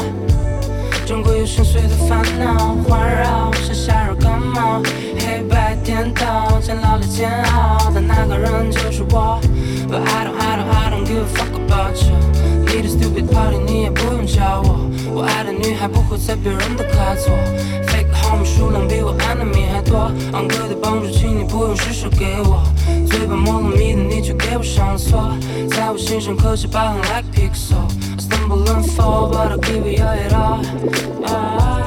[1.07, 4.83] 终归有心碎的烦恼环绕，像夏日感冒，
[5.19, 9.41] 黑白颠倒，煎熬里煎熬，但那个人就是我。
[9.89, 12.15] But I don't, I don't, I don't give a fuck about you。
[12.67, 17.35] 你的 stupid party 你也不用教我，我爱的女孩不会在别人的卡座。
[18.33, 22.63] Fake homie 数量比我 enemy 还多，昂贵的帮助，请你不用施舍给我。
[23.07, 25.37] 嘴巴磨了蜜的你却给我上锁，
[25.71, 27.77] 在我心上刻下疤痕 like pixel。
[27.77, 30.65] I stumble and fall, but I'll give you it all.
[31.27, 31.83] Ah.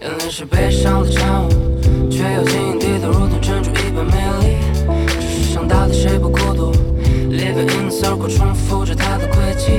[0.00, 1.48] 眼泪是悲伤的产物，
[2.08, 4.56] 却又晶莹剔透，如同珍珠一般美丽。
[4.86, 6.72] 这世上到底谁不孤独
[7.31, 9.71] ？Living in a circle，重复着它的轨迹。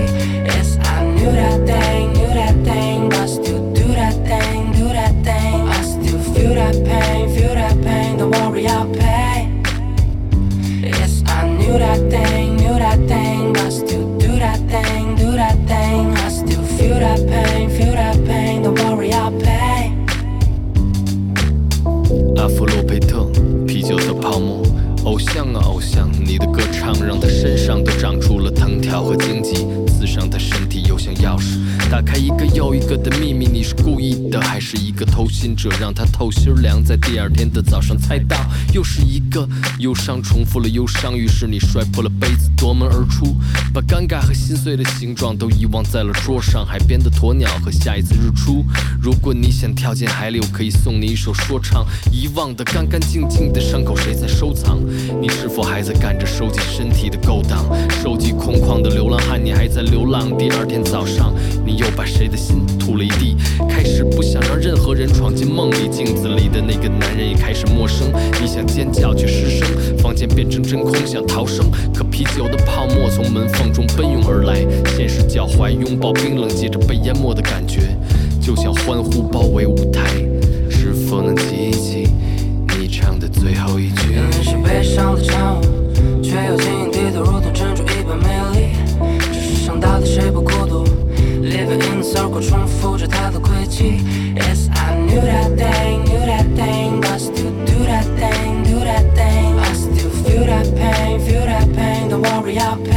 [0.44, 5.14] Yes, I knew that thing, knew that thing, but still do that thing, do that
[5.22, 5.68] thing.
[5.68, 8.16] I still feel that pain, feel that pain.
[8.18, 9.48] Don't worry, I'll pay.
[10.82, 15.56] Yes, I knew that thing, knew that thing, but still do that thing, do that
[15.66, 16.14] thing.
[16.16, 18.62] I still feel that pain, feel that pain.
[18.62, 19.92] Don't worry, I'll pay.
[22.36, 23.26] 阿弗洛佩特，
[23.66, 24.62] 啤酒的泡沫。
[25.04, 27.21] 偶像啊偶像，你的歌唱让他身上都长出
[28.93, 30.72] 刀和荆棘，刺伤他身体。
[30.87, 31.57] 又像钥匙，
[31.89, 33.47] 打开一个又一个的秘密。
[33.47, 35.69] 你是故意的，还是一个偷心者？
[35.79, 38.37] 让他透心凉，在第二天的早上猜到，
[38.73, 39.47] 又是一个
[39.79, 41.17] 忧伤重复了忧伤。
[41.17, 43.35] 于是你摔破了杯子，夺门而出，
[43.73, 46.65] 把尴尬和心碎的形状都遗忘在了桌上。
[46.65, 48.65] 海边的鸵鸟和下一次日出。
[49.01, 51.85] 如果你想跳进海里，我可以送你一首说唱。
[52.11, 54.79] 遗忘的干干净净的伤口，谁在收藏？
[55.21, 57.65] 你是否还在干着收集身体的勾当？
[58.01, 60.35] 收集空旷的流浪汉，你还在流浪。
[60.37, 61.33] 第二天早上，
[61.65, 63.35] 你又把谁的心吐了一地？
[63.67, 68.11] 开始不想让任何人闯进梦里，镜子里的那个男人也开始陌生。
[68.41, 69.67] 你想尖叫却失声，
[69.97, 74.65] 房间变成真空，想逃生，可啤酒的泡沫从门缝中奔涌而来。
[74.95, 77.97] 现实脚踝拥抱冰冷，接着被淹没的感觉，
[78.41, 80.01] 就像欢呼包围舞台。
[80.69, 82.07] 是否能记起
[82.77, 84.13] 你唱的最后一句？
[84.13, 85.61] 眼泪是悲伤的产物，
[86.21, 88.67] 却又晶莹剔透，如同珍珠一般美丽。
[89.31, 90.41] 只是想到底谁不
[91.72, 91.72] 孤独？
[91.72, 94.02] Living in a circle，重复着它的轨迹。
[94.36, 99.58] Yes, I knew that thing, knew that thing, but still do that thing, do that thing.
[99.58, 102.10] I still feel that pain, feel that pain.
[102.10, 102.91] Don't worry, I'll pay.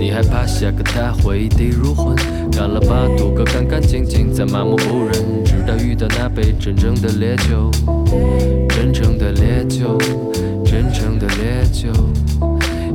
[0.00, 2.16] 你害怕下个他会地入魂，
[2.50, 7.70] 干了吧，赌个干干净净，再麻木不仁，直到遇到那杯真正的烈酒，
[8.70, 9.98] 真正的烈酒，
[10.64, 11.90] 真正的烈酒。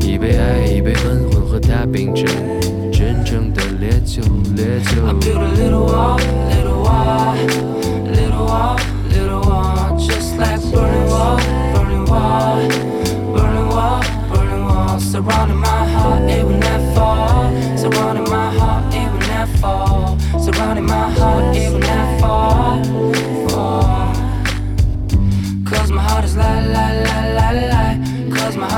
[0.01, 2.25] 一杯爱，一杯恨，混合它冰镇，
[2.91, 4.23] 真正的烈酒，
[4.55, 4.95] 烈酒。
[14.97, 15.74] Surrounding my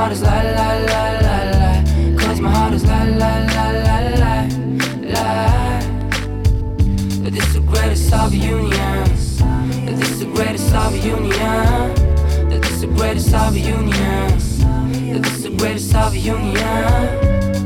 [0.08, 1.72] heart is la la la la la,
[2.16, 4.34] cause my heart is la la la la la,
[5.12, 5.80] la.
[7.30, 9.38] This is the greatest of unions.
[9.84, 11.94] This is the greatest of union.
[12.48, 14.64] This is the greatest of unions.
[15.20, 17.57] This is the greatest of union.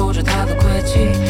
[0.00, 1.29] 守着他的轨迹